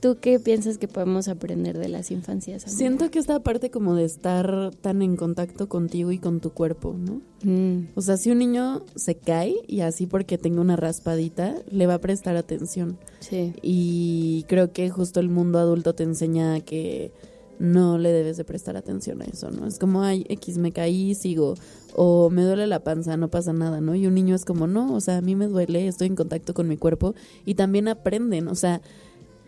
[0.00, 2.64] ¿tú qué piensas que podemos aprender de las infancias?
[2.64, 2.76] amiga?
[2.78, 6.94] Siento que esta parte como de estar tan en contacto contigo y con tu cuerpo,
[6.98, 7.20] ¿no?
[7.42, 11.86] Mm, O sea, si un niño se cae y así porque tenga una raspadita, le
[11.86, 12.98] va a prestar atención.
[13.20, 13.52] sí.
[13.62, 17.12] Y creo que justo el mundo adulto te enseña que
[17.58, 19.66] no le debes de prestar atención a eso, ¿no?
[19.66, 21.56] Es como, ay, X, me caí, sigo.
[21.94, 23.94] O me duele la panza, no pasa nada, ¿no?
[23.94, 26.54] Y un niño es como, no, o sea, a mí me duele, estoy en contacto
[26.54, 27.14] con mi cuerpo.
[27.44, 28.80] Y también aprenden, o sea,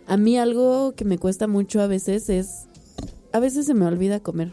[0.07, 2.67] a mí algo que me cuesta mucho a veces es,
[3.33, 4.53] a veces se me olvida comer.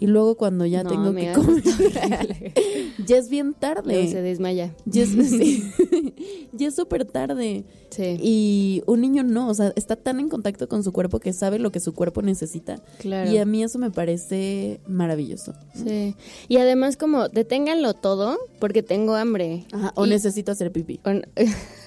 [0.00, 1.62] Y luego cuando ya No, tengo amiga, que comer,
[3.06, 4.08] ya es bien tarde.
[4.08, 4.72] Se desmaya.
[4.84, 5.10] Ya es.
[6.52, 7.64] Ya súper tarde.
[7.90, 11.32] Sí, Y un niño no, o sea, está tan en contacto con su cuerpo que
[11.32, 12.80] sabe lo que su cuerpo necesita.
[12.98, 13.30] claro.
[13.30, 15.54] Y a mí eso me parece maravilloso.
[15.74, 16.14] Sí.
[16.48, 19.66] Y además como deténganlo todo porque tengo hambre.
[19.72, 21.00] Ajá, o Y- necesito hacer pipí.
[21.04, 21.20] o-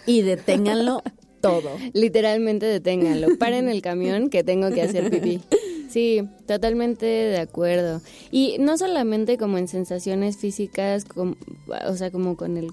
[0.05, 1.01] Y deténganlo
[1.41, 1.69] todo.
[1.93, 3.37] Literalmente deténganlo.
[3.37, 5.39] Paren el camión que tengo que hacer pipí.
[5.89, 7.99] Sí, totalmente de acuerdo.
[8.31, 11.35] Y no solamente como en sensaciones físicas, com-
[11.87, 12.67] o sea, como con el...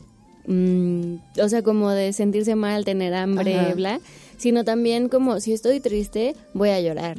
[0.47, 3.75] mm, o sea, como de sentirse mal, tener hambre, Ajá.
[3.75, 4.01] bla,
[4.37, 7.19] sino también como si estoy triste, voy a llorar.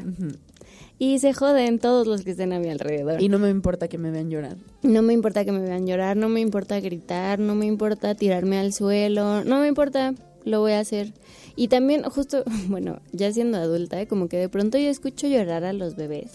[0.97, 3.21] Y se joden todos los que estén a mi alrededor.
[3.21, 4.57] Y no me importa que me vean llorar.
[4.83, 8.57] No me importa que me vean llorar, no me importa gritar, no me importa tirarme
[8.57, 11.13] al suelo, no me importa, lo voy a hacer.
[11.59, 15.73] Y también, justo, bueno, ya siendo adulta, como que de pronto yo escucho llorar a
[15.73, 16.31] los bebés.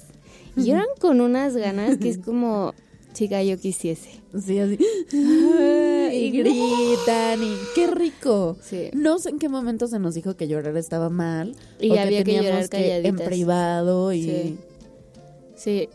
[0.55, 2.75] Y lloran con unas ganas que es como,
[3.14, 4.20] chica, yo quisiese.
[4.39, 4.79] Sí, así.
[6.12, 8.59] y gritan y qué rico.
[8.61, 8.91] Sí.
[8.93, 11.57] No sé en qué momento se nos dijo que llorar estaba mal.
[11.81, 13.27] Y o había que teníamos llorar en calladitas.
[13.27, 14.22] privado y...
[14.25, 14.59] Sí.
[15.57, 15.89] Sí,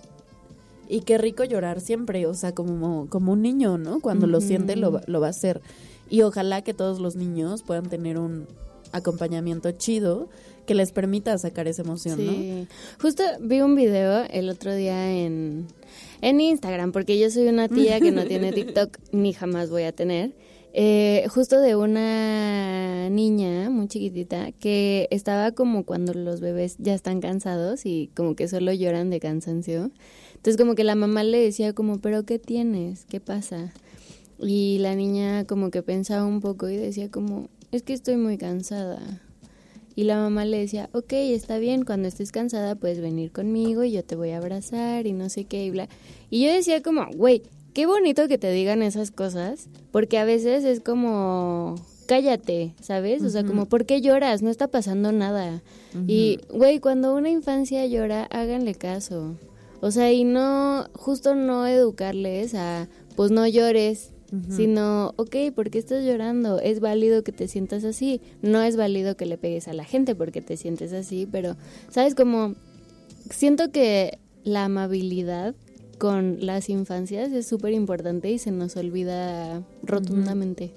[0.88, 4.00] Y qué rico llorar siempre, o sea, como, como un niño, ¿no?
[4.00, 5.62] Cuando lo siente lo, lo va a hacer.
[6.10, 8.48] Y ojalá que todos los niños puedan tener un
[8.92, 10.30] acompañamiento chido
[10.66, 12.32] que les permita sacar esa emoción, ¿no?
[12.32, 12.68] Sí.
[13.02, 15.66] Justo vi un video el otro día en,
[16.22, 19.92] en Instagram, porque yo soy una tía que no tiene TikTok ni jamás voy a
[19.92, 20.34] tener.
[20.74, 27.22] eh, justo de una niña muy chiquitita que estaba como cuando los bebés ya están
[27.22, 29.90] cansados y como que solo lloran de cansancio.
[30.36, 33.06] Entonces como que la mamá le decía como, pero ¿qué tienes?
[33.06, 33.74] ¿Qué pasa?
[34.40, 38.38] Y la niña como que pensaba un poco y decía como, es que estoy muy
[38.38, 39.22] cansada.
[39.95, 43.91] Y la mamá le decía, ok, está bien, cuando estés cansada puedes venir conmigo y
[43.91, 45.89] yo te voy a abrazar y no sé qué y bla.
[46.30, 47.43] Y yo decía como, güey,
[47.74, 51.76] qué bonito que te digan esas cosas, porque a veces es como,
[52.07, 53.24] cállate, ¿sabes?
[53.24, 54.41] O sea, como, ¿por qué lloras?
[54.41, 55.61] No está pasando nada.
[56.07, 59.36] Y, güey, cuando una infancia llora, háganle caso.
[59.82, 64.11] O sea, y no, justo no educarles a, pues no llores,
[64.50, 66.60] sino, ok, ¿por qué estás llorando?
[66.60, 68.22] Es válido que te sientas así.
[68.42, 71.56] No es válido que le pegues a la gente porque te sientes así, pero,
[71.90, 72.16] ¿sabes?
[72.16, 72.56] Como,
[73.30, 75.56] siento que la amabilidad
[75.98, 80.74] con las infancias es súper importante y se nos olvida rotundamente.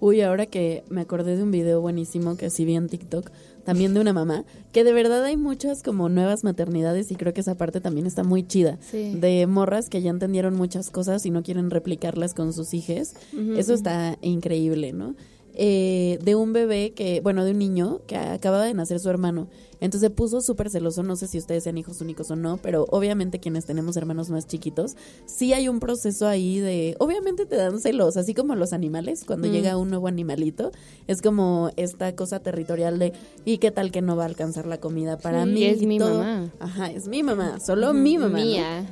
[0.00, 3.30] Uy, ahora que me acordé de un video buenísimo que sí vi en TikTok,
[3.64, 7.40] también de una mamá, que de verdad hay muchas como nuevas maternidades y creo que
[7.40, 8.78] esa parte también está muy chida.
[8.90, 9.14] Sí.
[9.14, 13.14] De morras que ya entendieron muchas cosas y no quieren replicarlas con sus hijos.
[13.56, 15.14] Eso está increíble, ¿no?
[15.56, 19.46] Eh, de un bebé que, bueno, de un niño que acababa de nacer su hermano.
[19.80, 22.86] Entonces se puso súper celoso, no sé si ustedes sean hijos únicos o no, pero
[22.90, 24.96] obviamente quienes tenemos hermanos más chiquitos,
[25.26, 29.46] sí hay un proceso ahí de, obviamente te dan celos, así como los animales, cuando
[29.46, 29.50] Mm.
[29.52, 30.72] llega un nuevo animalito,
[31.06, 33.12] es como esta cosa territorial de,
[33.44, 35.64] ¿y qué tal que no va a alcanzar la comida para Sí, mí?
[35.64, 36.18] es mi todo?
[36.18, 36.50] mamá.
[36.60, 38.38] Ajá, es mi mamá, solo mi mamá.
[38.38, 38.44] ¿no?
[38.44, 38.86] Mía.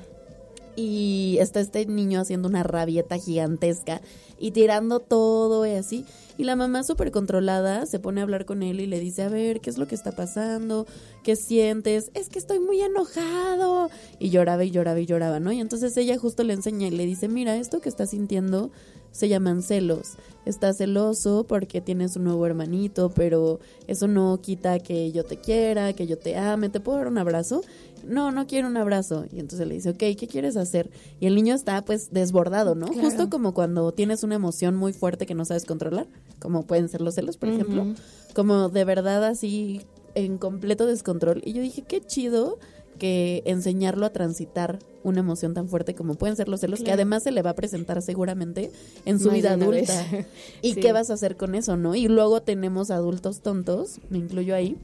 [0.74, 4.00] y está este niño haciendo una rabieta gigantesca
[4.38, 6.06] y tirando todo y así.
[6.38, 9.28] Y la mamá súper controlada se pone a hablar con él y le dice, a
[9.28, 10.86] ver, ¿qué es lo que está pasando?
[11.22, 12.10] ¿Qué sientes?
[12.14, 13.90] Es que estoy muy enojado.
[14.18, 15.52] Y lloraba y lloraba y lloraba, ¿no?
[15.52, 18.70] Y entonces ella justo le enseña y le dice, mira, esto que estás sintiendo
[19.12, 20.14] se llaman celos.
[20.44, 25.92] Estás celoso porque tienes un nuevo hermanito, pero eso no quita que yo te quiera,
[25.92, 26.68] que yo te ame.
[26.68, 27.62] ¿Te puedo dar un abrazo?
[28.04, 29.26] No, no quiero un abrazo.
[29.32, 30.90] Y entonces le dice, ok, ¿qué quieres hacer?
[31.20, 32.86] Y el niño está pues desbordado, ¿no?
[32.88, 33.08] Claro.
[33.08, 36.08] Justo como cuando tienes una emoción muy fuerte que no sabes controlar,
[36.40, 37.86] como pueden ser los celos, por ejemplo.
[38.34, 39.82] Como de verdad así
[40.14, 41.40] en completo descontrol.
[41.44, 42.58] Y yo dije, qué chido
[43.02, 47.24] que enseñarlo a transitar una emoción tan fuerte como pueden ser los celos, que además
[47.24, 48.70] se le va a presentar seguramente
[49.04, 49.90] en su Más vida vez.
[49.90, 50.06] adulta.
[50.62, 50.80] ¿Y Sí.
[50.80, 51.96] qué vas a hacer con eso, no?
[51.96, 54.76] Y luego tenemos adultos tontos, me incluyo ahí,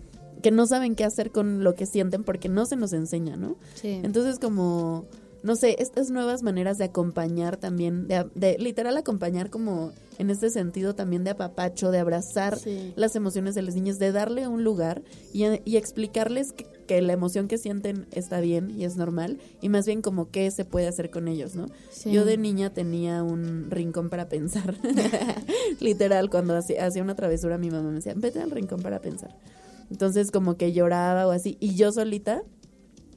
[0.43, 3.55] que no saben qué hacer con lo que sienten porque no se nos enseña, ¿no?
[3.75, 4.01] Sí.
[4.03, 5.05] Entonces como,
[5.43, 10.51] no sé, estas nuevas maneras de acompañar también, de, de literal acompañar como en este
[10.51, 12.93] sentido también de apapacho, de abrazar Sí.
[12.97, 17.13] las emociones de los niños, de darle un lugar y, y explicarles que, que la
[17.13, 20.89] emoción que sienten está bien y es normal y más bien como qué se puede
[20.89, 21.67] hacer con ellos, ¿no?
[21.91, 22.11] Sí.
[22.11, 24.75] Yo de niña tenía un rincón para pensar.
[25.81, 29.37] Literal, cuando hacía, hacía una travesura mi mamá me decía, vete al rincón para pensar.
[29.91, 32.43] Entonces como que lloraba o así y yo solita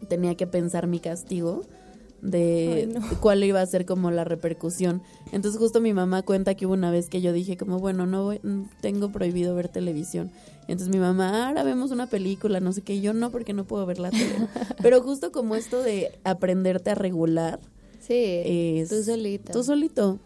[0.07, 1.63] tenía que pensar mi castigo
[2.21, 3.01] de Ay, no.
[3.19, 5.01] cuál iba a ser como la repercusión.
[5.31, 8.23] Entonces justo mi mamá cuenta que hubo una vez que yo dije como, bueno, no
[8.25, 10.29] voy- mm, tengo prohibido ver televisión.
[10.67, 13.65] Entonces mi mamá, ahora vemos una película, no sé qué, y yo no porque no
[13.65, 14.23] puedo ver la tele.
[14.81, 17.59] Pero justo como esto de aprenderte a regular,
[17.99, 19.53] Sí, es- tú solita.
[19.53, 20.19] tú solito.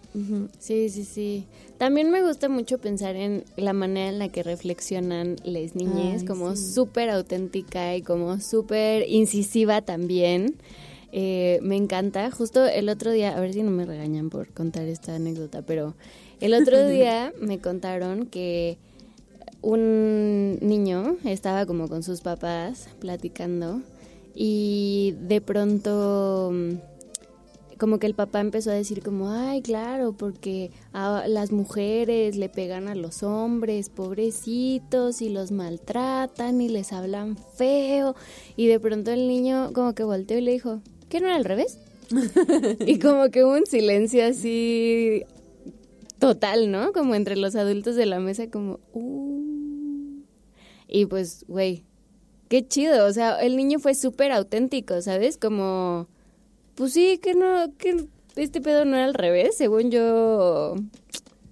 [0.59, 1.45] Sí, sí, sí.
[1.77, 6.25] También me gusta mucho pensar en la manera en la que reflexionan las niñez, Ay,
[6.27, 6.73] como sí.
[6.73, 10.55] súper auténtica y como súper incisiva también.
[11.17, 12.29] Eh, me encanta.
[12.29, 15.95] Justo el otro día, a ver si no me regañan por contar esta anécdota, pero
[16.41, 18.77] el otro día me contaron que
[19.61, 23.81] un niño estaba como con sus papás platicando
[24.35, 26.73] y de pronto mm,
[27.77, 32.49] como que el papá empezó a decir como, ay, claro, porque a las mujeres le
[32.49, 38.15] pegan a los hombres, pobrecitos, y los maltratan y les hablan feo.
[38.57, 40.81] Y de pronto el niño como que volteó y le dijo,
[41.15, 41.77] ¿qué no era al revés?
[42.85, 45.23] y como que hubo un silencio así
[46.19, 46.91] total, ¿no?
[46.91, 50.21] Como entre los adultos de la mesa, como, "Uh".
[50.87, 51.83] Y pues, güey,
[52.49, 53.05] qué chido.
[53.05, 55.37] O sea, el niño fue súper auténtico, ¿sabes?
[55.37, 56.07] Como,
[56.75, 58.05] pues sí, que no, que
[58.35, 60.75] este pedo no era al revés, según yo,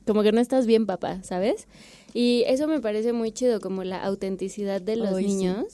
[0.06, 1.68] como que no estás bien, papá, ¿sabes?
[2.14, 5.30] Y eso me parece muy chido, como la autenticidad de los Ay, sí.
[5.30, 5.66] niños,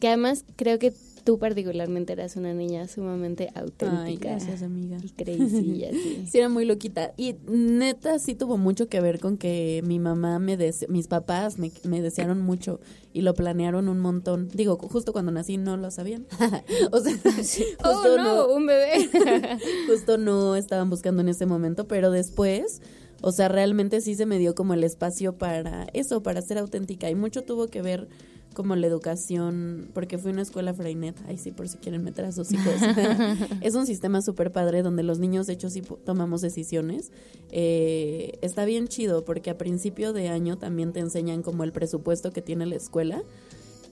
[0.00, 0.92] que además creo que
[1.28, 4.02] tú particularmente eras una niña sumamente auténtica.
[4.02, 4.96] Ay, gracias, amiga.
[5.02, 6.26] Y crazy y así.
[6.26, 7.12] Sí, era muy loquita.
[7.18, 10.56] Y neta, sí tuvo mucho que ver con que mi mamá me
[10.88, 12.80] mis papás me, me desearon mucho
[13.12, 14.48] y lo planearon un montón.
[14.48, 16.26] Digo, justo cuando nací no lo sabían.
[16.92, 19.10] o sea, justo oh, no, un bebé.
[19.86, 22.80] justo no estaban buscando en ese momento, pero después
[23.20, 27.10] O sea, realmente sí se me dio como el espacio para eso, para ser auténtica.
[27.10, 28.08] Y mucho tuvo que ver
[28.58, 32.24] como la educación, porque fui a una escuela Freinet, ahí sí, por si quieren meter
[32.24, 32.74] a sus hijos.
[33.60, 37.12] es un sistema súper padre donde los niños, de hecho, sí tomamos decisiones.
[37.52, 42.32] Eh, está bien chido porque a principio de año también te enseñan como el presupuesto
[42.32, 43.22] que tiene la escuela.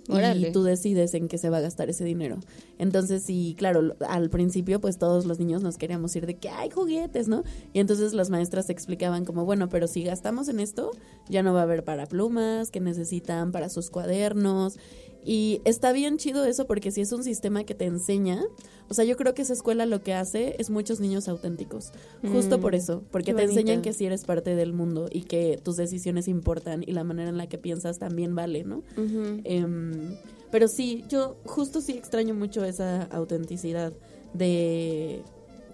[0.08, 2.38] Y tú decides en qué se va a gastar ese dinero.
[2.78, 6.70] Entonces, sí, claro, al principio, pues todos los niños nos queríamos ir de que hay
[6.70, 7.42] juguetes, ¿no?
[7.72, 10.92] Y entonces las maestras explicaban como, bueno, pero si gastamos en esto,
[11.28, 14.78] ya no va a haber para plumas, que necesitan para sus cuadernos.
[15.28, 18.44] Y está bien chido eso porque si es un sistema que te enseña,
[18.88, 21.90] o sea, yo creo que esa escuela lo que hace es muchos niños auténticos.
[22.32, 25.22] Justo Mm, por eso, porque qué te enseñan que sí eres parte del mundo y
[25.22, 28.84] que tus decisiones importan y la manera en la que piensas también vale, ¿no?
[28.96, 30.16] Em,
[30.52, 33.92] pero sí, yo justo sí extraño mucho esa autenticidad
[34.32, 35.24] de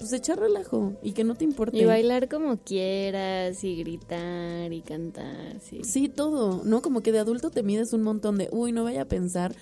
[0.02, 1.78] pues echar relajo y que no te importe.
[1.78, 5.84] Y bailar como quieras y gritar y cantar, sí.
[5.84, 6.82] Sí, todo, ¿no?
[6.82, 9.54] Como que de adulto te mides un montón de, uy, no vaya a pensar,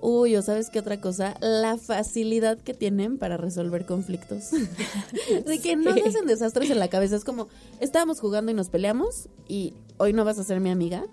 [0.00, 4.50] uy, o sabes qué otra cosa, la facilidad que tienen para resolver conflictos.
[5.46, 7.48] de que no hacen desastres en la cabeza, es como,
[7.80, 11.04] estábamos jugando y nos peleamos y hoy no vas a ser mi amiga.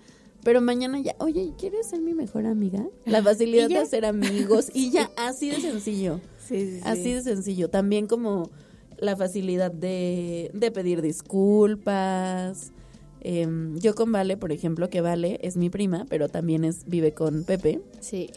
[0.43, 2.85] Pero mañana ya, oye, ¿quieres ser mi mejor amiga?
[3.05, 6.21] La facilidad de hacer amigos y ya, así de sencillo.
[6.47, 6.81] Sí, sí, sí.
[6.85, 7.69] Así de sencillo.
[7.69, 8.49] También como
[8.97, 12.71] la facilidad de, de pedir disculpas.
[13.21, 17.13] Em, yo con Vale, por ejemplo, que Vale es mi prima, pero también es vive
[17.13, 17.81] con Pepe.
[17.99, 18.29] Sí.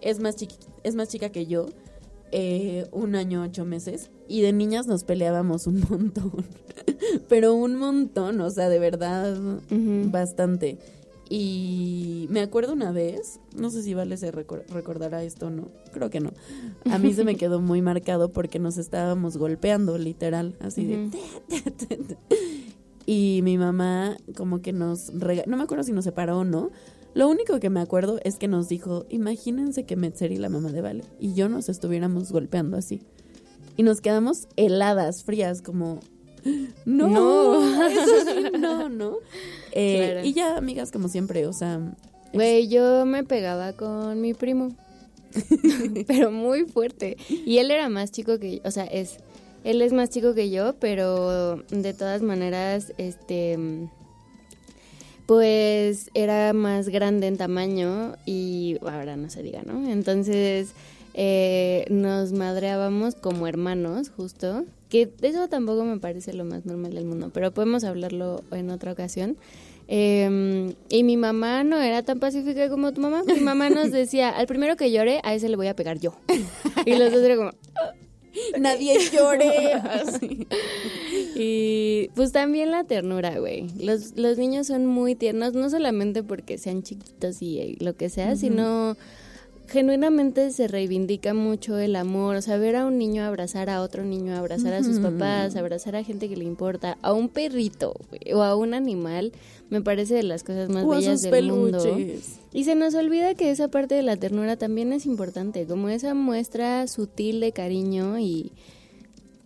[0.00, 1.66] Es más, chiqui- es más chica que yo,
[2.32, 4.10] eh, un año, ocho meses.
[4.28, 6.32] Y de niñas nos peleábamos un montón.
[7.28, 9.36] pero un montón, o sea, de verdad,
[10.10, 10.78] bastante.
[11.28, 15.68] Y me acuerdo una vez, no sé si Vale se recor- recordará esto o no,
[15.92, 16.30] creo que no.
[16.90, 21.10] A mí se me quedó muy marcado porque nos estábamos golpeando, literal, así de...
[23.08, 26.70] Y mi mamá como que nos rega no me acuerdo si nos separó o no.
[27.14, 30.80] Lo único que me acuerdo es que nos dijo, imagínense que Metzeri, la mamá de
[30.82, 33.02] Vale, y yo nos estuviéramos golpeando así.
[33.76, 36.00] Y nos quedamos heladas, frías, como...
[36.84, 37.86] No, No.
[37.88, 39.16] eso sí, no, no.
[39.78, 40.26] Eh, Claro.
[40.26, 41.80] Y ya, amigas, como siempre, o sea...
[42.32, 44.74] Güey, yo me pegaba con mi primo.
[46.06, 47.16] pero muy fuerte.
[47.28, 49.18] Y él era más chico que, o sea, es
[49.64, 53.58] él es más chico que yo, pero de todas maneras este
[55.26, 59.90] pues era más grande en tamaño y ahora no se diga, ¿no?
[59.90, 60.68] Entonces
[61.14, 64.64] eh, nos madreábamos como hermanos, justo.
[64.88, 68.92] Que eso tampoco me parece lo más normal del mundo, pero podemos hablarlo en otra
[68.92, 69.36] ocasión.
[69.88, 73.22] Eh, y mi mamá no era tan pacífica como tu mamá.
[73.24, 76.16] Mi mamá nos decía, al primero que llore, a ese le voy a pegar yo.
[76.84, 77.52] Y los dos era como,
[78.58, 79.72] Nadie llore.
[79.74, 80.46] Así.
[81.34, 83.68] Y pues también la ternura, güey.
[83.78, 88.08] Los, los niños son muy tiernos, no solamente porque sean chiquitos y eh, lo que
[88.08, 88.96] sea, sino
[89.68, 92.36] genuinamente se reivindica mucho el amor.
[92.36, 95.96] O sea, ver a un niño abrazar a otro niño, abrazar a sus papás, abrazar
[95.96, 97.94] a gente que le importa, a un perrito
[98.32, 99.32] o a un animal,
[99.70, 101.82] me parece de las cosas más O bellas del mundo.
[101.82, 102.38] peluches.
[102.52, 106.14] Y se nos olvida que esa parte de la ternura también es importante, como esa
[106.14, 108.52] muestra sutil de cariño y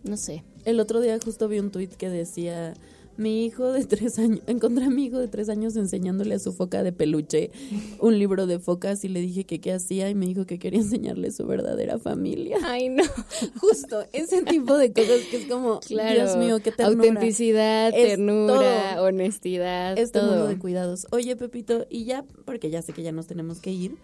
[0.03, 0.43] no sé.
[0.65, 2.73] El otro día justo vi un tuit que decía,
[3.21, 6.51] mi hijo de tres años, encontré a mi hijo de tres años enseñándole a su
[6.53, 7.51] foca de peluche
[7.99, 10.79] un libro de focas y le dije que qué hacía y me dijo que quería
[10.79, 12.57] enseñarle su verdadera familia.
[12.65, 13.03] Ay, no.
[13.61, 16.15] Justo, ese tipo de cosas que es como, Claro.
[16.25, 17.07] Dios mío, qué ternura.
[17.09, 19.05] Autenticidad, Es ternura, todo.
[19.05, 20.31] honestidad, Este todo.
[20.31, 21.07] mundo de cuidados.
[21.11, 23.95] Oye, Pepito, y ya, porque ya sé que ya nos tenemos que ir,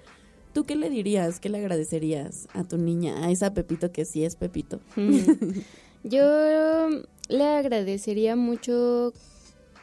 [0.53, 4.23] ¿tú qué le dirías, qué le agradecerías a tu niña, a esa Pepito que sí
[4.23, 4.79] es Pepito?
[6.03, 6.89] Yo
[7.27, 9.13] le agradecería mucho,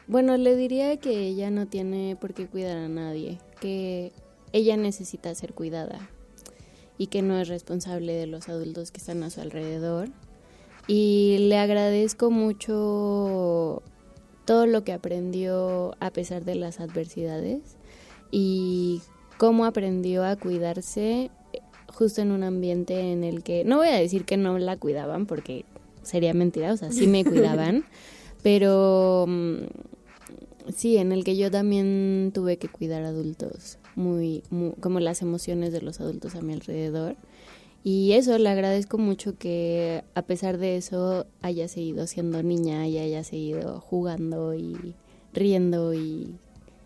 [0.07, 4.11] bueno, le diría que ella no tiene por qué cuidar a nadie, que
[4.53, 6.09] ella necesita ser cuidada
[6.97, 10.09] y que no es responsable de los adultos que están a su alrededor.
[10.87, 13.81] Y le agradezco mucho
[14.45, 17.77] todo lo que aprendió a pesar de las adversidades
[18.31, 19.01] y
[19.37, 21.31] cómo aprendió a cuidarse
[21.87, 25.25] justo en un ambiente en el que, no voy a decir que no la cuidaban
[25.25, 25.65] porque
[26.05, 27.83] sería mentira, o sea, sí me cuidaban,
[28.43, 29.55] pero mm,
[30.75, 35.73] sí, en el que yo también tuve que cuidar adultos, muy, muy, como las emociones
[35.73, 37.15] de los adultos a mi alrededor.
[37.83, 42.97] Y eso, le agradezco mucho que a pesar de eso haya seguido siendo niña y
[42.97, 44.95] haya seguido jugando y
[45.33, 46.35] riendo y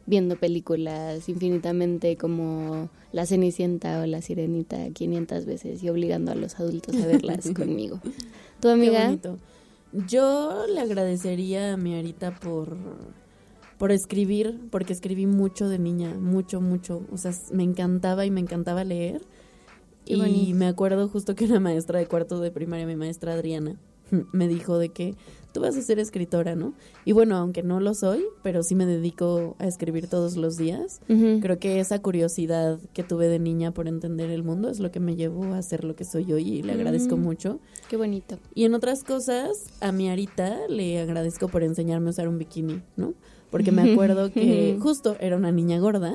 [0.09, 6.59] viendo películas infinitamente como La Cenicienta o La Sirenita 500 veces y obligando a los
[6.59, 8.01] adultos a verlas conmigo.
[8.61, 9.05] ¿Tu Qué amiga?
[9.05, 9.37] bonito.
[9.91, 12.77] Yo le agradecería a mi Arita por,
[13.77, 17.03] por escribir, porque escribí mucho de niña, mucho, mucho.
[17.11, 19.21] O sea, me encantaba y me encantaba leer.
[20.05, 20.55] Qué y bonito.
[20.55, 23.77] me acuerdo justo que una maestra de cuarto de primaria, mi maestra Adriana,
[24.31, 25.15] me dijo de que
[25.51, 26.73] tú vas a ser escritora, ¿no?
[27.05, 31.01] Y bueno, aunque no lo soy, pero sí me dedico a escribir todos los días.
[31.09, 31.39] Ujú.
[31.41, 34.99] Creo que esa curiosidad que tuve de niña por entender el mundo es lo que
[34.99, 37.21] me llevó a ser lo que soy hoy y le agradezco Mm.
[37.21, 37.59] mucho.
[37.89, 38.37] Qué bonito.
[38.53, 42.81] Y en otras cosas, a mi Arita le agradezco por enseñarme a usar un bikini,
[42.95, 43.13] ¿no?
[43.49, 46.13] Porque me acuerdo que justo era una niña gorda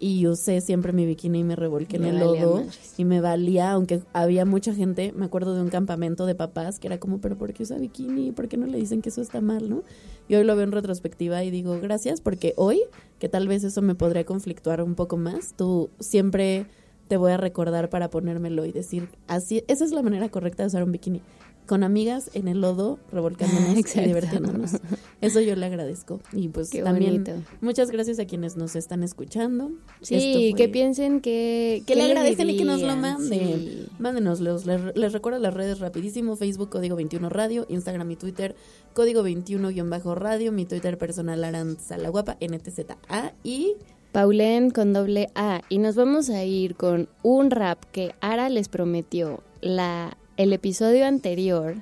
[0.00, 2.64] y usé siempre mi bikini y me revolqué en el lodo
[2.96, 6.86] y me valía, aunque había mucha gente, me acuerdo de un campamento de papás que
[6.86, 8.32] era como, pero ¿por qué usa bikini?
[8.32, 9.82] ¿Por qué no le dicen que eso está mal, no?
[10.28, 12.80] Y hoy lo veo en retrospectiva y digo, gracias, porque hoy,
[13.18, 16.66] que tal vez eso me podría conflictuar un poco más, tú siempre
[17.08, 20.68] te voy a recordar para ponérmelo y decir, así, esa es la manera correcta de
[20.68, 21.22] usar un bikini.
[21.68, 24.72] Con amigas en el lodo, revolcándonos y divirtiéndonos.
[25.20, 26.18] Eso yo le agradezco.
[26.32, 27.32] Y pues Qué también bonito.
[27.60, 29.70] muchas gracias a quienes nos están escuchando.
[30.00, 31.82] Sí, fue- que piensen que...
[31.86, 33.58] que ¿qué le agradecen y que nos lo manden.
[33.58, 33.86] Sí.
[33.98, 34.66] Mándenoslos.
[34.66, 36.34] Les, les recuerdo las redes rapidísimo.
[36.36, 38.56] Facebook Código 21 Radio, Instagram y Twitter
[38.94, 43.74] Código 21-Radio, mi Twitter personal Aranza la Guapa, NTZA y
[44.12, 45.60] Paulen con doble A.
[45.68, 51.04] Y nos vamos a ir con un rap que Ara les prometió la, el episodio
[51.04, 51.76] anterior,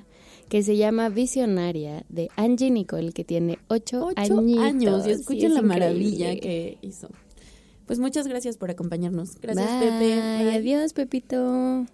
[0.49, 4.63] que se llama Visionaria, de Angie Nicole, que tiene ocho, ocho añitos.
[4.63, 5.07] años.
[5.07, 7.09] Y Sí, escuchen es la maravilla que hizo.
[7.85, 9.39] Pues muchas gracias por acompañarnos.
[9.41, 9.89] Gracias, Bye.
[9.89, 10.15] Pepe.
[10.43, 10.55] Bye.
[10.55, 11.85] Adiós, Pepito.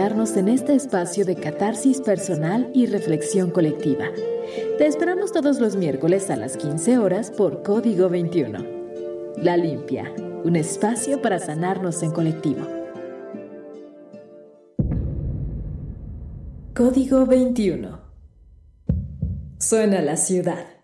[0.00, 4.06] Acompañarnos en este espacio de catarsis personal y reflexión colectiva.
[4.78, 8.64] Te esperamos todos los miércoles a las 15 horas por Código 21.
[9.36, 10.10] La Limpia,
[10.42, 12.66] un espacio para sanarnos en colectivo.
[16.74, 18.00] Código 21.
[19.58, 20.79] Suena la ciudad.